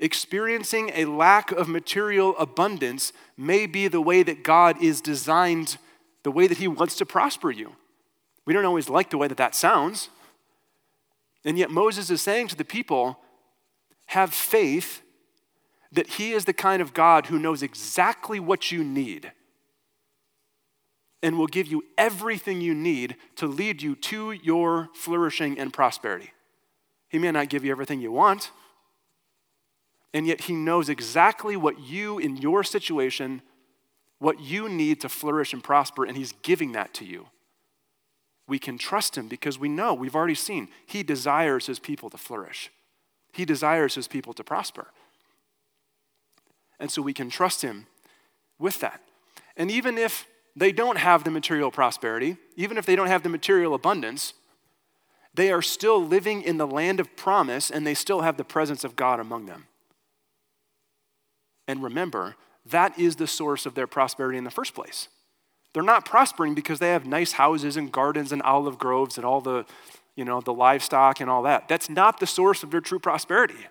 Experiencing 0.00 0.90
a 0.94 1.06
lack 1.06 1.50
of 1.50 1.68
material 1.68 2.36
abundance 2.38 3.12
may 3.36 3.66
be 3.66 3.88
the 3.88 4.00
way 4.00 4.22
that 4.22 4.44
God 4.44 4.80
is 4.82 5.00
designed, 5.00 5.76
the 6.22 6.30
way 6.30 6.46
that 6.46 6.58
He 6.58 6.68
wants 6.68 6.96
to 6.96 7.06
prosper 7.06 7.50
you. 7.50 7.72
We 8.46 8.52
don't 8.52 8.64
always 8.64 8.88
like 8.88 9.10
the 9.10 9.18
way 9.18 9.28
that 9.28 9.38
that 9.38 9.54
sounds. 9.54 10.08
And 11.44 11.58
yet, 11.58 11.70
Moses 11.70 12.10
is 12.10 12.22
saying 12.22 12.48
to 12.48 12.56
the 12.56 12.64
people, 12.64 13.18
have 14.06 14.32
faith 14.32 15.02
that 15.92 16.06
He 16.06 16.32
is 16.32 16.44
the 16.44 16.52
kind 16.52 16.80
of 16.80 16.94
God 16.94 17.26
who 17.26 17.38
knows 17.38 17.62
exactly 17.62 18.40
what 18.40 18.70
you 18.70 18.84
need 18.84 19.32
and 21.22 21.36
will 21.36 21.46
give 21.46 21.66
you 21.66 21.82
everything 21.96 22.60
you 22.60 22.74
need 22.74 23.16
to 23.36 23.46
lead 23.46 23.82
you 23.82 23.94
to 23.96 24.32
your 24.32 24.88
flourishing 24.94 25.58
and 25.58 25.72
prosperity. 25.72 26.32
He 27.08 27.18
may 27.18 27.32
not 27.32 27.48
give 27.48 27.64
you 27.64 27.72
everything 27.72 28.00
you 28.00 28.12
want, 28.12 28.50
and 30.12 30.26
yet 30.26 30.42
He 30.42 30.54
knows 30.54 30.88
exactly 30.88 31.56
what 31.56 31.80
you, 31.80 32.18
in 32.18 32.36
your 32.36 32.64
situation, 32.64 33.42
what 34.18 34.40
you 34.40 34.68
need 34.68 35.00
to 35.02 35.08
flourish 35.08 35.52
and 35.52 35.62
prosper, 35.62 36.04
and 36.04 36.16
He's 36.16 36.32
giving 36.42 36.72
that 36.72 36.94
to 36.94 37.04
you. 37.04 37.28
We 38.46 38.58
can 38.58 38.78
trust 38.78 39.16
Him 39.16 39.28
because 39.28 39.58
we 39.58 39.68
know, 39.68 39.94
we've 39.94 40.16
already 40.16 40.34
seen, 40.34 40.68
He 40.86 41.02
desires 41.02 41.66
His 41.66 41.78
people 41.78 42.10
to 42.10 42.18
flourish, 42.18 42.70
He 43.32 43.44
desires 43.44 43.94
His 43.94 44.08
people 44.08 44.32
to 44.34 44.44
prosper. 44.44 44.88
And 46.80 46.90
so 46.90 47.02
we 47.02 47.12
can 47.12 47.28
trust 47.28 47.62
Him 47.62 47.86
with 48.58 48.80
that. 48.80 49.00
And 49.56 49.70
even 49.70 49.98
if 49.98 50.26
they 50.58 50.72
don't 50.72 50.98
have 50.98 51.22
the 51.22 51.30
material 51.30 51.70
prosperity, 51.70 52.36
even 52.56 52.78
if 52.78 52.86
they 52.86 52.96
don't 52.96 53.06
have 53.06 53.22
the 53.22 53.28
material 53.28 53.74
abundance, 53.74 54.34
they 55.32 55.52
are 55.52 55.62
still 55.62 56.04
living 56.04 56.42
in 56.42 56.56
the 56.56 56.66
land 56.66 56.98
of 56.98 57.16
promise 57.16 57.70
and 57.70 57.86
they 57.86 57.94
still 57.94 58.22
have 58.22 58.36
the 58.36 58.44
presence 58.44 58.82
of 58.82 58.96
God 58.96 59.20
among 59.20 59.46
them. 59.46 59.67
And 61.68 61.82
remember, 61.82 62.34
that 62.66 62.98
is 62.98 63.16
the 63.16 63.26
source 63.26 63.66
of 63.66 63.74
their 63.74 63.86
prosperity 63.86 64.38
in 64.38 64.44
the 64.44 64.50
first 64.50 64.74
place. 64.74 65.08
They're 65.74 65.82
not 65.82 66.04
prospering 66.04 66.54
because 66.54 66.78
they 66.78 66.90
have 66.90 67.06
nice 67.06 67.32
houses 67.32 67.76
and 67.76 67.92
gardens 67.92 68.32
and 68.32 68.42
olive 68.42 68.78
groves 68.78 69.16
and 69.16 69.24
all 69.24 69.40
the, 69.40 69.66
you 70.16 70.24
know, 70.24 70.40
the 70.40 70.52
livestock 70.52 71.20
and 71.20 71.30
all 71.30 71.42
that. 71.42 71.68
That's 71.68 71.90
not 71.90 72.18
the 72.18 72.26
source 72.26 72.62
of 72.62 72.70
their 72.70 72.80
true 72.80 72.98
prosperity. 72.98 73.68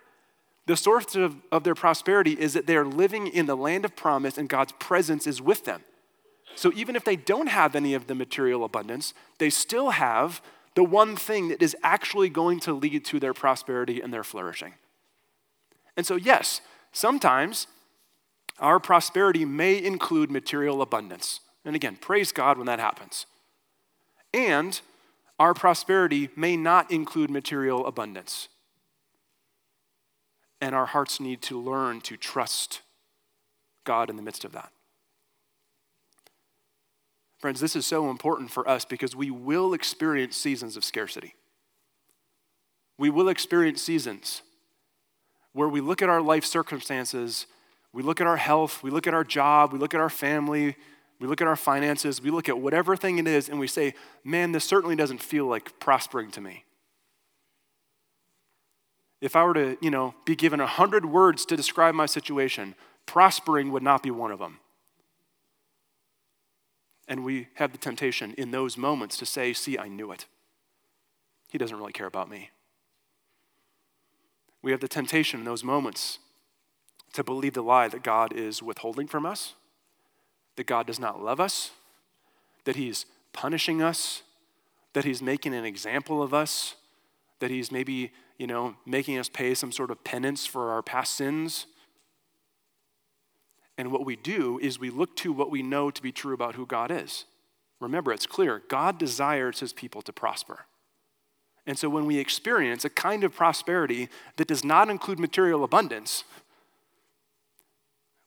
The 0.67 0.77
source 0.77 1.15
of, 1.15 1.35
of 1.51 1.63
their 1.63 1.75
prosperity 1.75 2.33
is 2.33 2.53
that 2.53 2.67
they 2.67 2.75
are 2.75 2.85
living 2.85 3.27
in 3.27 3.45
the 3.45 3.57
land 3.57 3.83
of 3.83 3.95
promise 3.95 4.37
and 4.37 4.47
God's 4.47 4.73
presence 4.73 5.25
is 5.25 5.41
with 5.41 5.65
them. 5.65 5.81
So 6.55 6.71
even 6.75 6.95
if 6.95 7.03
they 7.03 7.15
don't 7.15 7.47
have 7.47 7.75
any 7.75 7.93
of 7.93 8.07
the 8.07 8.15
material 8.15 8.63
abundance, 8.63 9.13
they 9.37 9.49
still 9.49 9.91
have 9.91 10.41
the 10.75 10.83
one 10.83 11.15
thing 11.15 11.47
that 11.47 11.61
is 11.61 11.75
actually 11.83 12.29
going 12.29 12.59
to 12.61 12.73
lead 12.73 13.05
to 13.05 13.19
their 13.19 13.33
prosperity 13.33 14.01
and 14.01 14.13
their 14.13 14.23
flourishing. 14.23 14.73
And 15.95 16.05
so, 16.05 16.15
yes, 16.15 16.61
sometimes 16.91 17.67
Our 18.59 18.79
prosperity 18.79 19.45
may 19.45 19.81
include 19.83 20.31
material 20.31 20.81
abundance. 20.81 21.41
And 21.63 21.75
again, 21.75 21.97
praise 21.99 22.31
God 22.31 22.57
when 22.57 22.67
that 22.67 22.79
happens. 22.79 23.25
And 24.33 24.79
our 25.39 25.53
prosperity 25.53 26.29
may 26.35 26.57
not 26.57 26.91
include 26.91 27.29
material 27.29 27.85
abundance. 27.85 28.47
And 30.59 30.73
our 30.73 30.87
hearts 30.87 31.19
need 31.19 31.41
to 31.43 31.59
learn 31.59 32.01
to 32.01 32.17
trust 32.17 32.81
God 33.83 34.09
in 34.09 34.15
the 34.15 34.23
midst 34.23 34.43
of 34.43 34.53
that. 34.53 34.71
Friends, 37.39 37.59
this 37.59 37.75
is 37.75 37.85
so 37.85 38.09
important 38.09 38.49
for 38.49 38.67
us 38.67 38.83
because 38.83 39.15
we 39.15 39.29
will 39.29 39.73
experience 39.73 40.35
seasons 40.35 40.75
of 40.75 40.83
scarcity. 40.83 41.35
We 42.97 43.11
will 43.11 43.29
experience 43.29 43.81
seasons 43.81 44.41
where 45.53 45.69
we 45.69 45.81
look 45.81 46.01
at 46.01 46.09
our 46.09 46.21
life 46.21 46.45
circumstances, 46.45 47.45
we 47.93 48.03
look 48.03 48.21
at 48.21 48.27
our 48.27 48.37
health, 48.37 48.83
we 48.83 48.91
look 48.91 49.07
at 49.07 49.13
our 49.13 49.23
job, 49.23 49.73
we 49.73 49.79
look 49.79 49.93
at 49.93 50.01
our 50.01 50.09
family, 50.09 50.75
we 51.19 51.27
look 51.27 51.41
at 51.41 51.47
our 51.47 51.55
finances, 51.55 52.21
we 52.21 52.29
look 52.29 52.47
at 52.47 52.59
whatever 52.59 52.95
thing 52.95 53.17
it 53.17 53.27
is, 53.27 53.49
and 53.49 53.59
we 53.59 53.67
say, 53.67 53.93
man, 54.23 54.51
this 54.51 54.65
certainly 54.65 54.95
doesn't 54.95 55.21
feel 55.21 55.45
like 55.45 55.79
prospering 55.79 56.29
to 56.31 56.41
me. 56.41 56.63
If 59.19 59.35
I 59.35 59.43
were 59.43 59.55
to, 59.55 59.77
you 59.81 59.89
know, 59.89 60.13
be 60.25 60.35
given 60.35 60.59
a 60.59 60.67
hundred 60.67 61.05
words 61.05 61.45
to 61.47 61.57
describe 61.57 61.95
my 61.95 62.05
situation, 62.05 62.75
prospering 63.07 63.71
would 63.71 63.81
not 63.81 64.03
be 64.03 64.11
one 64.11 64.31
of 64.31 64.37
them. 64.37 64.59
And 67.07 67.23
we 67.23 67.47
have 67.55 67.71
the 67.71 67.77
temptation 67.77 68.35
in 68.37 68.51
those 68.51 68.77
moments 68.77 69.17
to 69.17 69.25
say, 69.25 69.53
see, 69.53 69.77
I 69.77 69.87
knew 69.87 70.11
it. 70.11 70.25
He 71.49 71.57
doesn't 71.57 71.77
really 71.77 71.93
care 71.93 72.05
about 72.05 72.29
me. 72.29 72.51
We 74.61 74.71
have 74.71 74.81
the 74.81 74.87
temptation 74.87 75.39
in 75.39 75.45
those 75.45 75.63
moments 75.63 76.19
to 77.17 77.23
believe 77.23 77.55
the 77.55 77.63
lie 77.63 77.87
that 77.87 78.03
God 78.03 78.31
is 78.31 78.61
withholding 78.61 79.07
from 79.07 79.25
us, 79.25 79.55
that 80.55 80.67
God 80.67 80.85
does 80.85 80.99
not 80.99 81.19
love 81.19 81.39
us, 81.39 81.71
that 82.65 82.75
He's 82.75 83.07
punishing 83.33 83.81
us, 83.81 84.21
that 84.93 85.03
He's 85.03 85.19
making 85.19 85.55
an 85.55 85.65
example 85.65 86.21
of 86.21 86.31
us, 86.31 86.75
that 87.39 87.49
He's 87.49 87.71
maybe, 87.71 88.11
you 88.37 88.45
know, 88.45 88.75
making 88.85 89.17
us 89.17 89.29
pay 89.29 89.55
some 89.55 89.71
sort 89.71 89.89
of 89.89 90.03
penance 90.03 90.45
for 90.45 90.69
our 90.69 90.83
past 90.83 91.15
sins. 91.15 91.65
And 93.79 93.91
what 93.91 94.05
we 94.05 94.15
do 94.15 94.59
is 94.61 94.79
we 94.79 94.91
look 94.91 95.15
to 95.15 95.33
what 95.33 95.49
we 95.49 95.63
know 95.63 95.89
to 95.89 96.01
be 96.03 96.11
true 96.11 96.35
about 96.35 96.53
who 96.53 96.67
God 96.67 96.91
is. 96.91 97.25
Remember, 97.79 98.13
it's 98.13 98.27
clear 98.27 98.61
God 98.69 98.99
desires 98.99 99.59
His 99.59 99.73
people 99.73 100.03
to 100.03 100.13
prosper. 100.13 100.67
And 101.65 101.79
so 101.79 101.89
when 101.89 102.05
we 102.05 102.19
experience 102.19 102.85
a 102.85 102.91
kind 102.91 103.23
of 103.23 103.33
prosperity 103.33 104.07
that 104.35 104.47
does 104.47 104.63
not 104.63 104.87
include 104.87 105.17
material 105.17 105.63
abundance, 105.63 106.23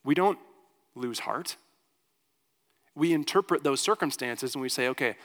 we 0.04 0.14
don't 0.14 0.38
lose 0.94 1.20
heart. 1.20 1.56
We 2.94 3.12
interpret 3.12 3.62
those 3.62 3.80
circumstances 3.80 4.54
and 4.54 4.62
we 4.62 4.68
say, 4.68 4.88
okay, 4.88 5.16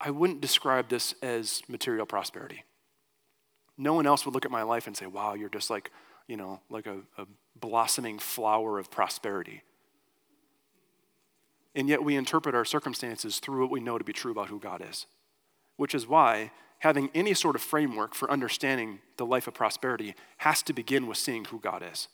I 0.00 0.10
wouldn't 0.10 0.40
describe 0.40 0.88
this 0.88 1.14
as 1.22 1.62
material 1.68 2.06
prosperity. 2.06 2.64
No 3.76 3.94
one 3.94 4.06
else 4.06 4.24
would 4.24 4.34
look 4.34 4.44
at 4.44 4.50
my 4.50 4.62
life 4.62 4.86
and 4.86 4.96
say, 4.96 5.06
wow, 5.06 5.34
you're 5.34 5.48
just 5.48 5.70
like, 5.70 5.90
you 6.28 6.36
know, 6.36 6.60
like 6.68 6.86
a, 6.86 6.98
a 7.18 7.26
blossoming 7.56 8.18
flower 8.18 8.78
of 8.78 8.90
prosperity. 8.90 9.62
And 11.74 11.88
yet 11.88 12.04
we 12.04 12.16
interpret 12.16 12.54
our 12.54 12.64
circumstances 12.64 13.38
through 13.38 13.62
what 13.62 13.70
we 13.70 13.80
know 13.80 13.98
to 13.98 14.04
be 14.04 14.12
true 14.12 14.30
about 14.30 14.48
who 14.48 14.60
God 14.60 14.84
is, 14.88 15.06
which 15.76 15.94
is 15.94 16.06
why 16.06 16.52
having 16.78 17.10
any 17.14 17.34
sort 17.34 17.56
of 17.56 17.62
framework 17.62 18.14
for 18.14 18.30
understanding 18.30 19.00
the 19.16 19.26
life 19.26 19.48
of 19.48 19.54
prosperity 19.54 20.14
has 20.38 20.62
to 20.62 20.72
begin 20.72 21.06
with 21.06 21.16
seeing 21.16 21.46
who 21.46 21.58
God 21.58 21.82
is. 21.82 22.08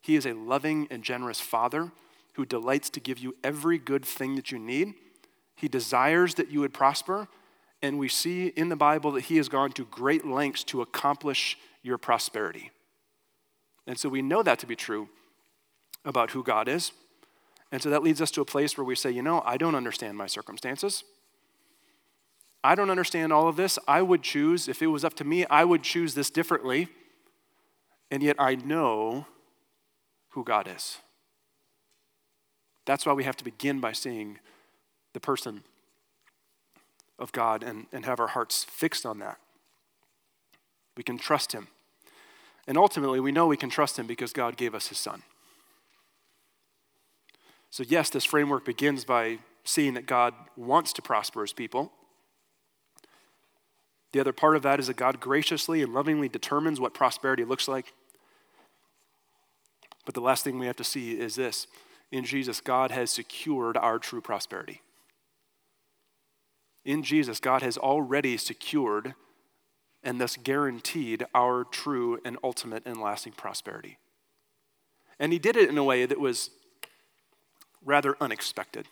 He 0.00 0.16
is 0.16 0.26
a 0.26 0.34
loving 0.34 0.86
and 0.90 1.02
generous 1.02 1.40
Father 1.40 1.92
who 2.34 2.44
delights 2.44 2.90
to 2.90 3.00
give 3.00 3.18
you 3.18 3.34
every 3.42 3.78
good 3.78 4.04
thing 4.04 4.36
that 4.36 4.52
you 4.52 4.58
need. 4.58 4.94
He 5.54 5.68
desires 5.68 6.34
that 6.34 6.50
you 6.50 6.60
would 6.60 6.74
prosper, 6.74 7.28
and 7.82 7.98
we 7.98 8.08
see 8.08 8.48
in 8.48 8.68
the 8.68 8.76
Bible 8.76 9.10
that 9.12 9.24
He 9.24 9.38
has 9.38 9.48
gone 9.48 9.72
to 9.72 9.84
great 9.86 10.26
lengths 10.26 10.62
to 10.64 10.82
accomplish 10.82 11.56
your 11.82 11.98
prosperity. 11.98 12.70
And 13.86 13.98
so 13.98 14.08
we 14.08 14.22
know 14.22 14.42
that 14.42 14.58
to 14.58 14.66
be 14.66 14.76
true 14.76 15.08
about 16.04 16.32
who 16.32 16.42
God 16.42 16.68
is. 16.68 16.92
And 17.72 17.82
so 17.82 17.90
that 17.90 18.02
leads 18.02 18.20
us 18.20 18.30
to 18.32 18.40
a 18.40 18.44
place 18.44 18.76
where 18.76 18.84
we 18.84 18.94
say, 18.94 19.10
you 19.10 19.22
know, 19.22 19.42
I 19.44 19.56
don't 19.56 19.74
understand 19.74 20.16
my 20.16 20.26
circumstances. 20.26 21.04
I 22.62 22.74
don't 22.74 22.90
understand 22.90 23.32
all 23.32 23.48
of 23.48 23.56
this. 23.56 23.78
I 23.86 24.02
would 24.02 24.22
choose, 24.22 24.68
if 24.68 24.82
it 24.82 24.88
was 24.88 25.04
up 25.04 25.14
to 25.14 25.24
me, 25.24 25.46
I 25.46 25.64
would 25.64 25.82
choose 25.82 26.14
this 26.14 26.30
differently. 26.30 26.88
And 28.10 28.22
yet 28.22 28.36
I 28.38 28.56
know 28.56 29.26
who 30.36 30.44
God 30.44 30.68
is. 30.68 30.98
That's 32.84 33.06
why 33.06 33.14
we 33.14 33.24
have 33.24 33.38
to 33.38 33.44
begin 33.44 33.80
by 33.80 33.92
seeing 33.92 34.38
the 35.14 35.18
person 35.18 35.62
of 37.18 37.32
God 37.32 37.62
and, 37.62 37.86
and 37.90 38.04
have 38.04 38.20
our 38.20 38.26
hearts 38.26 38.62
fixed 38.62 39.06
on 39.06 39.18
that. 39.20 39.38
We 40.94 41.02
can 41.02 41.16
trust 41.16 41.52
Him. 41.52 41.68
And 42.68 42.76
ultimately, 42.76 43.18
we 43.18 43.32
know 43.32 43.46
we 43.46 43.56
can 43.56 43.70
trust 43.70 43.98
Him 43.98 44.06
because 44.06 44.34
God 44.34 44.58
gave 44.58 44.74
us 44.74 44.88
His 44.88 44.98
Son. 44.98 45.22
So, 47.70 47.82
yes, 47.88 48.10
this 48.10 48.26
framework 48.26 48.66
begins 48.66 49.06
by 49.06 49.38
seeing 49.64 49.94
that 49.94 50.04
God 50.04 50.34
wants 50.54 50.92
to 50.92 51.02
prosper 51.02 51.40
His 51.40 51.54
people. 51.54 51.92
The 54.12 54.20
other 54.20 54.34
part 54.34 54.54
of 54.54 54.62
that 54.62 54.80
is 54.80 54.88
that 54.88 54.96
God 54.96 55.18
graciously 55.18 55.80
and 55.80 55.94
lovingly 55.94 56.28
determines 56.28 56.78
what 56.78 56.92
prosperity 56.92 57.44
looks 57.44 57.68
like. 57.68 57.94
But 60.06 60.14
the 60.14 60.22
last 60.22 60.42
thing 60.44 60.58
we 60.58 60.66
have 60.66 60.76
to 60.76 60.84
see 60.84 61.20
is 61.20 61.34
this 61.34 61.66
in 62.10 62.24
Jesus, 62.24 62.62
God 62.62 62.90
has 62.90 63.10
secured 63.10 63.76
our 63.76 63.98
true 63.98 64.22
prosperity. 64.22 64.80
In 66.84 67.02
Jesus, 67.02 67.40
God 67.40 67.62
has 67.62 67.76
already 67.76 68.38
secured 68.38 69.14
and 70.02 70.20
thus 70.20 70.36
guaranteed 70.36 71.26
our 71.34 71.64
true 71.64 72.20
and 72.24 72.38
ultimate 72.44 72.86
and 72.86 73.00
lasting 73.00 73.32
prosperity. 73.32 73.98
And 75.18 75.32
He 75.32 75.40
did 75.40 75.56
it 75.56 75.68
in 75.68 75.76
a 75.76 75.84
way 75.84 76.06
that 76.06 76.20
was 76.20 76.50
rather 77.84 78.16
unexpected. 78.20 78.86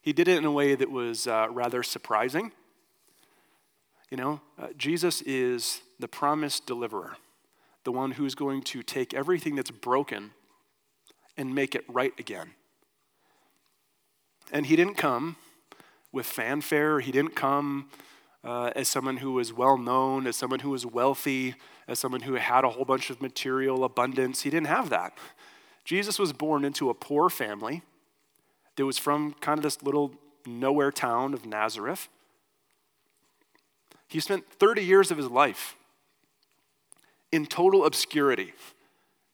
He 0.00 0.12
did 0.12 0.26
it 0.26 0.36
in 0.36 0.44
a 0.44 0.50
way 0.50 0.74
that 0.74 0.90
was 0.90 1.28
uh, 1.28 1.46
rather 1.48 1.84
surprising. 1.84 2.50
You 4.10 4.16
know, 4.16 4.40
uh, 4.60 4.68
Jesus 4.76 5.22
is 5.22 5.80
the 6.00 6.08
promised 6.08 6.66
deliverer, 6.66 7.16
the 7.84 7.92
one 7.92 8.12
who's 8.12 8.34
going 8.34 8.62
to 8.62 8.82
take 8.82 9.12
everything 9.14 9.56
that's 9.56 9.70
broken 9.70 10.32
and 11.36 11.54
make 11.54 11.74
it 11.74 11.84
right 11.88 12.12
again. 12.18 12.52
And 14.52 14.66
he 14.66 14.76
didn't 14.76 14.94
come 14.94 15.36
with 16.12 16.26
fanfare, 16.26 17.00
he 17.00 17.10
didn't 17.10 17.34
come 17.34 17.88
uh, 18.44 18.70
as 18.76 18.88
someone 18.88 19.18
who 19.18 19.32
was 19.32 19.52
well 19.52 19.78
known, 19.78 20.26
as 20.26 20.36
someone 20.36 20.60
who 20.60 20.70
was 20.70 20.84
wealthy, 20.84 21.54
as 21.88 21.98
someone 21.98 22.22
who 22.22 22.34
had 22.34 22.64
a 22.64 22.70
whole 22.70 22.84
bunch 22.84 23.08
of 23.08 23.22
material 23.22 23.84
abundance. 23.84 24.42
He 24.42 24.50
didn't 24.50 24.66
have 24.66 24.90
that. 24.90 25.16
Jesus 25.84 26.18
was 26.18 26.32
born 26.32 26.64
into 26.64 26.90
a 26.90 26.94
poor 26.94 27.30
family 27.30 27.82
that 28.76 28.86
was 28.86 28.98
from 28.98 29.34
kind 29.34 29.58
of 29.58 29.62
this 29.62 29.82
little 29.82 30.12
nowhere 30.46 30.90
town 30.90 31.34
of 31.34 31.46
Nazareth. 31.46 32.08
He 34.08 34.20
spent 34.20 34.50
30 34.52 34.84
years 34.84 35.10
of 35.10 35.16
his 35.16 35.28
life 35.28 35.76
in 37.32 37.46
total 37.46 37.84
obscurity, 37.84 38.52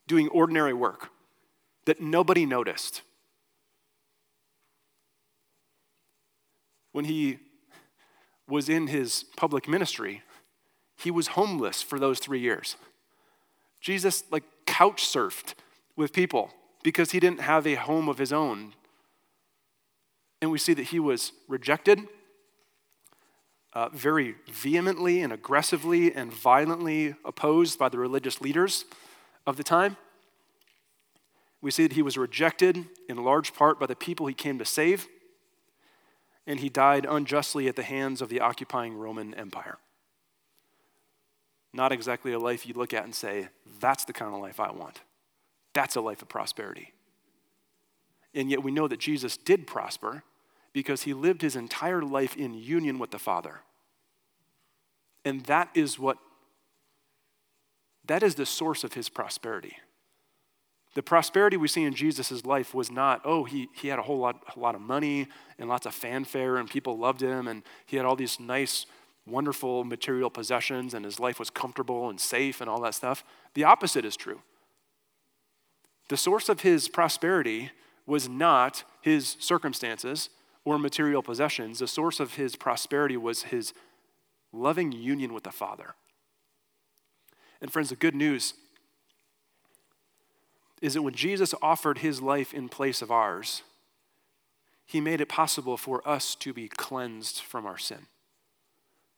doing 0.07 0.29
ordinary 0.29 0.73
work 0.73 1.09
that 1.85 2.01
nobody 2.01 2.45
noticed. 2.45 3.01
When 6.91 7.05
he 7.05 7.39
was 8.47 8.69
in 8.69 8.87
his 8.87 9.25
public 9.37 9.67
ministry, 9.67 10.23
he 10.97 11.11
was 11.11 11.27
homeless 11.27 11.81
for 11.81 11.99
those 11.99 12.19
three 12.19 12.39
years. 12.39 12.77
Jesus, 13.79 14.23
like, 14.31 14.43
couch 14.65 15.03
surfed 15.03 15.53
with 15.95 16.13
people 16.13 16.51
because 16.83 17.11
he 17.11 17.19
didn't 17.19 17.41
have 17.41 17.67
a 17.67 17.75
home 17.75 18.09
of 18.09 18.17
his 18.17 18.33
own. 18.33 18.73
And 20.41 20.51
we 20.51 20.57
see 20.57 20.73
that 20.73 20.83
he 20.83 20.99
was 20.99 21.31
rejected 21.47 22.07
uh, 23.73 23.89
very 23.89 24.35
vehemently 24.51 25.21
and 25.21 25.31
aggressively 25.31 26.13
and 26.13 26.33
violently 26.33 27.15
opposed 27.23 27.77
by 27.77 27.89
the 27.89 27.97
religious 27.97 28.41
leaders 28.41 28.85
of 29.45 29.57
the 29.57 29.63
time. 29.63 29.97
We 31.61 31.71
see 31.71 31.83
that 31.83 31.95
he 31.95 32.01
was 32.01 32.17
rejected 32.17 32.85
in 33.07 33.23
large 33.23 33.53
part 33.53 33.79
by 33.79 33.85
the 33.85 33.95
people 33.95 34.27
he 34.27 34.33
came 34.33 34.57
to 34.59 34.65
save, 34.65 35.07
and 36.47 36.59
he 36.59 36.69
died 36.69 37.05
unjustly 37.07 37.67
at 37.67 37.75
the 37.75 37.83
hands 37.83 38.21
of 38.21 38.29
the 38.29 38.39
occupying 38.39 38.95
Roman 38.95 39.33
Empire. 39.33 39.77
Not 41.73 41.91
exactly 41.91 42.31
a 42.31 42.39
life 42.39 42.65
you 42.65 42.73
look 42.73 42.93
at 42.93 43.03
and 43.03 43.13
say, 43.13 43.49
that's 43.79 44.05
the 44.05 44.13
kind 44.13 44.33
of 44.33 44.41
life 44.41 44.59
I 44.59 44.71
want. 44.71 45.01
That's 45.73 45.95
a 45.95 46.01
life 46.01 46.21
of 46.21 46.29
prosperity. 46.29 46.93
And 48.33 48.49
yet 48.49 48.63
we 48.63 48.71
know 48.71 48.87
that 48.87 48.99
Jesus 48.99 49.37
did 49.37 49.67
prosper 49.67 50.23
because 50.73 51.03
he 51.03 51.13
lived 51.13 51.41
his 51.41 51.55
entire 51.55 52.01
life 52.01 52.35
in 52.35 52.53
union 52.53 52.99
with 52.99 53.11
the 53.11 53.19
Father. 53.19 53.61
And 55.25 55.41
that 55.45 55.69
is 55.73 55.99
what, 55.99 56.17
that 58.05 58.23
is 58.23 58.35
the 58.35 58.45
source 58.45 58.83
of 58.83 58.93
his 58.93 59.09
prosperity. 59.09 59.77
The 60.95 61.03
prosperity 61.03 61.55
we 61.57 61.67
see 61.67 61.83
in 61.83 61.93
Jesus' 61.93 62.45
life 62.45 62.73
was 62.73 62.89
not, 62.89 63.21
oh, 63.23 63.43
he, 63.43 63.69
he 63.73 63.89
had 63.89 63.99
a 63.99 64.01
whole 64.01 64.17
lot, 64.17 64.41
a 64.55 64.59
lot 64.59 64.75
of 64.75 64.81
money 64.81 65.27
and 65.57 65.69
lots 65.69 65.85
of 65.85 65.93
fanfare 65.93 66.57
and 66.57 66.69
people 66.69 66.97
loved 66.97 67.21
him 67.21 67.47
and 67.47 67.63
he 67.85 67.97
had 67.97 68.05
all 68.05 68.15
these 68.15 68.39
nice, 68.39 68.85
wonderful 69.27 69.83
material 69.83 70.29
possessions 70.29 70.93
and 70.93 71.05
his 71.05 71.19
life 71.19 71.37
was 71.37 71.49
comfortable 71.49 72.09
and 72.09 72.19
safe 72.19 72.59
and 72.59 72.69
all 72.69 72.81
that 72.81 72.95
stuff. 72.95 73.23
The 73.53 73.65
opposite 73.65 74.03
is 74.03 74.15
true. 74.15 74.41
The 76.09 76.17
source 76.17 76.49
of 76.49 76.61
his 76.61 76.89
prosperity 76.89 77.69
was 78.07 78.27
not 78.27 78.83
his 79.01 79.37
circumstances 79.39 80.29
or 80.69 80.77
material 80.77 81.23
possessions. 81.23 81.79
The 81.79 81.87
source 81.87 82.19
of 82.19 82.35
his 82.35 82.55
prosperity 82.55 83.17
was 83.17 83.43
his 83.43 83.73
loving 84.53 84.91
union 84.91 85.33
with 85.33 85.43
the 85.43 85.51
Father. 85.51 85.95
And, 87.59 87.73
friends, 87.73 87.89
the 87.89 87.95
good 87.95 88.13
news 88.13 88.53
is 90.79 90.93
that 90.93 91.01
when 91.01 91.15
Jesus 91.15 91.55
offered 91.59 91.97
his 91.97 92.21
life 92.21 92.53
in 92.53 92.69
place 92.69 93.01
of 93.01 93.09
ours, 93.09 93.63
he 94.85 95.01
made 95.01 95.21
it 95.21 95.27
possible 95.27 95.75
for 95.75 96.07
us 96.07 96.35
to 96.35 96.53
be 96.53 96.67
cleansed 96.67 97.41
from 97.41 97.65
our 97.65 97.79
sin. 97.79 98.05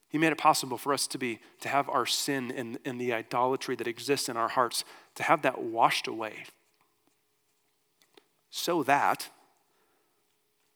He 0.07 0.17
made 0.17 0.31
it 0.31 0.37
possible 0.37 0.77
for 0.77 0.93
us 0.93 1.05
to 1.07 1.17
be 1.17 1.39
to 1.59 1.67
have 1.67 1.89
our 1.89 2.05
sin 2.05 2.51
and, 2.55 2.79
and 2.85 2.99
the 2.99 3.11
idolatry 3.11 3.75
that 3.75 3.87
exists 3.87 4.29
in 4.29 4.37
our 4.37 4.49
hearts, 4.49 4.85
to 5.15 5.23
have 5.23 5.41
that 5.41 5.61
washed 5.61 6.07
away. 6.07 6.45
So 8.49 8.83
that 8.83 9.29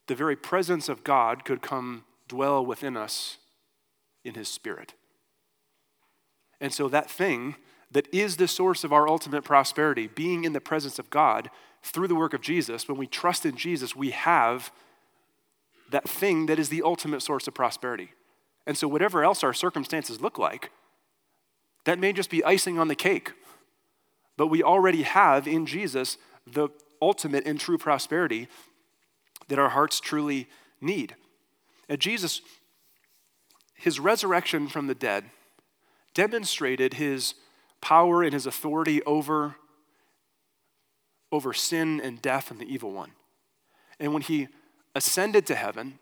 the 0.08 0.16
very 0.16 0.36
presence 0.36 0.90
of 0.90 1.04
God 1.04 1.46
could 1.46 1.62
come 1.62 2.04
dwell 2.28 2.66
within 2.66 2.96
us 2.98 3.38
in 4.24 4.34
his 4.34 4.48
spirit. 4.48 4.94
And 6.62 6.74
so 6.74 6.88
that 6.90 7.10
thing 7.10 7.56
that 7.92 8.14
is 8.14 8.38
the 8.38 8.48
source 8.48 8.84
of 8.84 8.92
our 8.92 9.08
ultimate 9.08 9.44
prosperity, 9.44 10.08
being 10.08 10.44
in 10.44 10.54
the 10.54 10.62
presence 10.62 11.00
of 11.00 11.10
God 11.10 11.50
through 11.84 12.08
the 12.08 12.16
work 12.16 12.34
of 12.34 12.42
Jesus, 12.42 12.88
when 12.88 12.98
we 12.98 13.08
trust 13.08 13.46
in 13.46 13.56
Jesus, 13.56 13.96
we 13.96 14.12
have 14.12 14.72
that 15.92 16.10
thing 16.10 16.48
that 16.48 16.60
is 16.60 16.70
the 16.70 16.82
ultimate 16.82 17.22
source 17.22 17.48
of 17.48 17.54
prosperity. 17.54 18.10
And 18.66 18.78
so, 18.78 18.88
whatever 18.88 19.24
else 19.24 19.44
our 19.44 19.54
circumstances 19.54 20.20
look 20.20 20.40
like, 20.40 20.72
that 21.86 22.00
may 22.00 22.12
just 22.12 22.32
be 22.32 22.44
icing 22.44 22.80
on 22.80 22.88
the 22.88 22.96
cake. 22.96 23.32
But 24.38 24.48
we 24.48 24.64
already 24.64 25.04
have 25.04 25.48
in 25.48 25.66
Jesus 25.66 26.18
the 26.46 26.70
ultimate 27.02 27.46
and 27.46 27.60
true 27.60 27.78
prosperity 27.78 28.48
that 29.48 29.60
our 29.60 29.70
hearts 29.70 30.00
truly 30.00 30.48
need. 30.82 31.16
And 31.88 32.00
Jesus, 32.00 32.42
his 33.76 34.00
resurrection 34.00 34.68
from 34.68 34.88
the 34.88 34.96
dead, 34.96 35.26
demonstrated 36.14 36.96
his 36.96 37.36
power 37.82 38.24
and 38.24 38.34
his 38.34 38.46
authority 38.46 39.04
over, 39.04 39.56
over 41.32 41.54
sin 41.54 42.02
and 42.02 42.22
death 42.22 42.50
and 42.50 42.60
the 42.60 42.72
evil 42.72 42.92
one. 42.92 43.12
And 44.00 44.14
when 44.14 44.24
he 44.24 44.48
ascended 44.96 45.46
to 45.48 45.56
heaven 45.56 46.00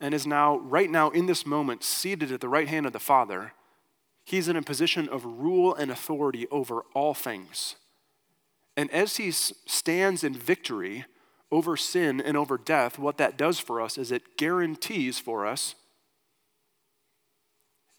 and 0.00 0.12
is 0.14 0.26
now, 0.26 0.58
right 0.58 0.90
now, 0.90 1.10
in 1.10 1.26
this 1.26 1.46
moment, 1.46 1.84
seated 1.84 2.32
at 2.32 2.40
the 2.40 2.48
right 2.48 2.68
hand 2.68 2.86
of 2.86 2.92
the 2.92 2.98
Father, 2.98 3.52
he's 4.24 4.48
in 4.48 4.56
a 4.56 4.62
position 4.62 5.08
of 5.08 5.24
rule 5.24 5.74
and 5.74 5.90
authority 5.90 6.46
over 6.50 6.82
all 6.94 7.14
things. 7.14 7.76
And 8.76 8.90
as 8.90 9.16
he 9.16 9.30
stands 9.30 10.24
in 10.24 10.34
victory 10.34 11.04
over 11.52 11.76
sin 11.76 12.20
and 12.20 12.36
over 12.36 12.58
death, 12.58 12.98
what 12.98 13.18
that 13.18 13.36
does 13.36 13.60
for 13.60 13.80
us 13.80 13.96
is 13.96 14.10
it 14.10 14.36
guarantees 14.36 15.20
for 15.20 15.46
us 15.46 15.76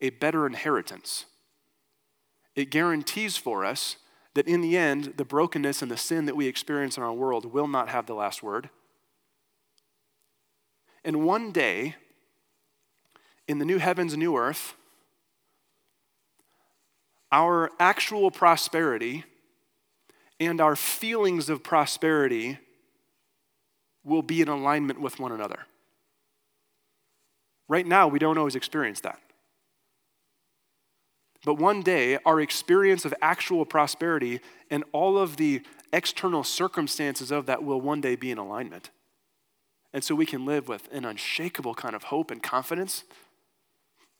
a 0.01 0.09
better 0.09 0.45
inheritance 0.45 1.25
it 2.55 2.69
guarantees 2.69 3.37
for 3.37 3.65
us 3.65 3.97
that 4.35 4.47
in 4.47 4.61
the 4.61 4.77
end, 4.77 5.13
the 5.17 5.25
brokenness 5.25 5.81
and 5.81 5.91
the 5.91 5.97
sin 5.97 6.25
that 6.25 6.35
we 6.35 6.47
experience 6.47 6.97
in 6.97 7.03
our 7.03 7.13
world 7.13 7.51
will 7.53 7.67
not 7.67 7.89
have 7.89 8.05
the 8.05 8.15
last 8.15 8.43
word. 8.43 8.69
And 11.03 11.25
one 11.25 11.51
day, 11.51 11.95
in 13.47 13.59
the 13.59 13.65
new 13.65 13.77
heavens 13.77 14.13
and 14.13 14.21
new 14.21 14.37
earth, 14.37 14.75
our 17.31 17.71
actual 17.79 18.31
prosperity 18.31 19.23
and 20.39 20.61
our 20.61 20.75
feelings 20.75 21.49
of 21.49 21.63
prosperity 21.63 22.59
will 24.03 24.21
be 24.21 24.41
in 24.41 24.47
alignment 24.47 24.99
with 24.99 25.19
one 25.19 25.31
another. 25.31 25.59
Right 27.67 27.87
now, 27.87 28.07
we 28.07 28.19
don't 28.19 28.37
always 28.37 28.55
experience 28.55 29.01
that. 29.01 29.19
But 31.45 31.55
one 31.55 31.81
day, 31.81 32.17
our 32.25 32.39
experience 32.39 33.05
of 33.05 33.13
actual 33.21 33.65
prosperity 33.65 34.39
and 34.69 34.83
all 34.91 35.17
of 35.17 35.37
the 35.37 35.61
external 35.91 36.43
circumstances 36.43 37.31
of 37.31 37.45
that 37.45 37.63
will 37.63 37.81
one 37.81 38.01
day 38.01 38.15
be 38.15 38.31
in 38.31 38.37
alignment. 38.37 38.89
And 39.93 40.03
so 40.03 40.15
we 40.15 40.25
can 40.25 40.45
live 40.45 40.67
with 40.67 40.87
an 40.91 41.05
unshakable 41.05 41.75
kind 41.75 41.95
of 41.95 42.03
hope 42.03 42.31
and 42.31 42.41
confidence 42.41 43.03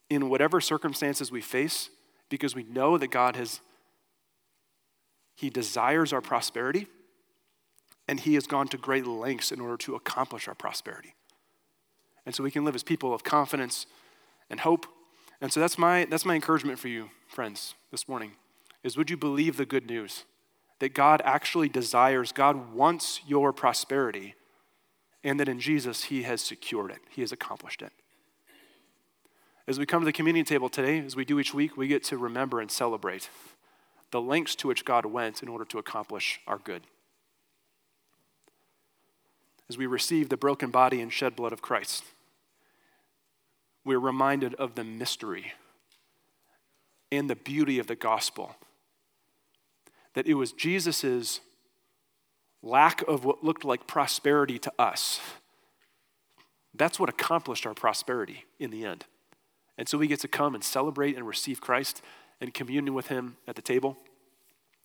in 0.09 0.29
whatever 0.29 0.61
circumstances 0.61 1.31
we 1.31 1.41
face 1.41 1.89
because 2.29 2.55
we 2.55 2.63
know 2.63 2.97
that 2.97 3.07
God 3.07 3.35
has, 3.35 3.61
He 5.35 5.49
desires 5.49 6.13
our 6.13 6.21
prosperity 6.21 6.87
and 8.07 8.19
He 8.19 8.35
has 8.35 8.47
gone 8.47 8.67
to 8.69 8.77
great 8.77 9.05
lengths 9.05 9.51
in 9.51 9.59
order 9.59 9.77
to 9.77 9.95
accomplish 9.95 10.47
our 10.47 10.55
prosperity. 10.55 11.13
And 12.25 12.33
so 12.33 12.43
we 12.43 12.51
can 12.51 12.65
live 12.65 12.75
as 12.75 12.83
people 12.83 13.13
of 13.13 13.23
confidence 13.23 13.85
and 14.49 14.59
hope 14.61 14.85
and 15.43 15.51
so 15.51 15.59
that's 15.59 15.77
my, 15.77 16.05
that's 16.05 16.23
my 16.23 16.35
encouragement 16.35 16.79
for 16.79 16.87
you, 16.87 17.09
friends, 17.27 17.75
this 17.91 18.07
morning, 18.07 18.31
is 18.81 18.95
would 18.95 19.09
you 19.09 19.17
believe 19.17 19.57
the 19.57 19.65
good 19.65 19.87
news? 19.87 20.23
That 20.79 20.93
God 20.93 21.21
actually 21.25 21.67
desires, 21.67 22.31
God 22.31 22.73
wants 22.73 23.19
your 23.27 23.51
prosperity, 23.51 24.35
and 25.21 25.37
that 25.41 25.49
in 25.49 25.59
Jesus, 25.59 26.05
He 26.05 26.23
has 26.23 26.41
secured 26.41 26.91
it, 26.91 26.99
He 27.09 27.19
has 27.19 27.33
accomplished 27.33 27.81
it. 27.81 27.91
As 29.67 29.77
we 29.77 29.85
come 29.85 29.99
to 29.99 30.05
the 30.05 30.13
communion 30.13 30.45
table 30.45 30.69
today, 30.69 30.99
as 30.99 31.17
we 31.17 31.25
do 31.25 31.41
each 31.41 31.53
week, 31.53 31.75
we 31.75 31.89
get 31.89 32.05
to 32.05 32.17
remember 32.17 32.61
and 32.61 32.71
celebrate 32.71 33.29
the 34.11 34.21
lengths 34.21 34.55
to 34.55 34.69
which 34.69 34.85
God 34.85 35.05
went 35.05 35.43
in 35.43 35.49
order 35.49 35.65
to 35.65 35.77
accomplish 35.77 36.39
our 36.47 36.57
good. 36.57 36.83
As 39.73 39.77
we 39.79 39.87
receive 39.87 40.29
the 40.29 40.37
broken 40.37 40.69
body 40.69 41.01
and 41.01 41.11
shed 41.11 41.35
blood 41.35 41.51
of 41.51 41.63
Christ, 41.63 42.03
we're 43.83 43.97
reminded 43.97 44.53
of 44.53 44.75
the 44.75 44.83
mystery 44.83 45.53
and 47.11 47.27
the 47.27 47.35
beauty 47.35 47.79
of 47.79 47.87
the 47.87 47.95
gospel. 47.95 48.55
That 50.13 50.27
it 50.27 50.35
was 50.35 50.51
Jesus' 50.51 51.39
lack 52.61 53.01
of 53.07 53.25
what 53.25 53.43
looked 53.43 53.65
like 53.65 53.87
prosperity 53.87 54.59
to 54.59 54.71
us. 54.77 55.19
That's 56.75 56.99
what 56.99 57.09
accomplished 57.09 57.65
our 57.65 57.73
prosperity 57.73 58.45
in 58.59 58.69
the 58.69 58.85
end. 58.85 59.05
And 59.79 59.89
so 59.89 59.97
we 59.97 60.05
get 60.05 60.19
to 60.19 60.27
come 60.27 60.53
and 60.53 60.63
celebrate 60.63 61.15
and 61.15 61.25
receive 61.25 61.61
Christ 61.61 62.03
and 62.39 62.53
communion 62.53 62.93
with 62.93 63.07
Him 63.07 63.37
at 63.47 63.55
the 63.55 63.63
table. 63.63 63.97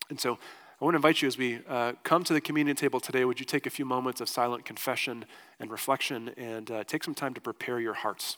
And 0.08 0.18
so 0.18 0.38
I 0.80 0.84
want 0.84 0.94
to 0.94 0.98
invite 0.98 1.22
you 1.22 1.28
as 1.28 1.36
we 1.36 1.60
uh, 1.68 1.94
come 2.04 2.22
to 2.24 2.32
the 2.32 2.40
communion 2.40 2.76
table 2.76 3.00
today, 3.00 3.24
would 3.24 3.40
you 3.40 3.46
take 3.46 3.66
a 3.66 3.70
few 3.70 3.84
moments 3.84 4.20
of 4.20 4.28
silent 4.28 4.64
confession 4.64 5.24
and 5.58 5.70
reflection 5.70 6.30
and 6.36 6.70
uh, 6.70 6.84
take 6.84 7.02
some 7.02 7.14
time 7.14 7.34
to 7.34 7.40
prepare 7.40 7.80
your 7.80 7.94
hearts? 7.94 8.36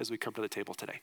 as 0.00 0.10
we 0.10 0.16
come 0.16 0.32
to 0.32 0.40
the 0.40 0.48
table 0.48 0.74
today. 0.74 1.00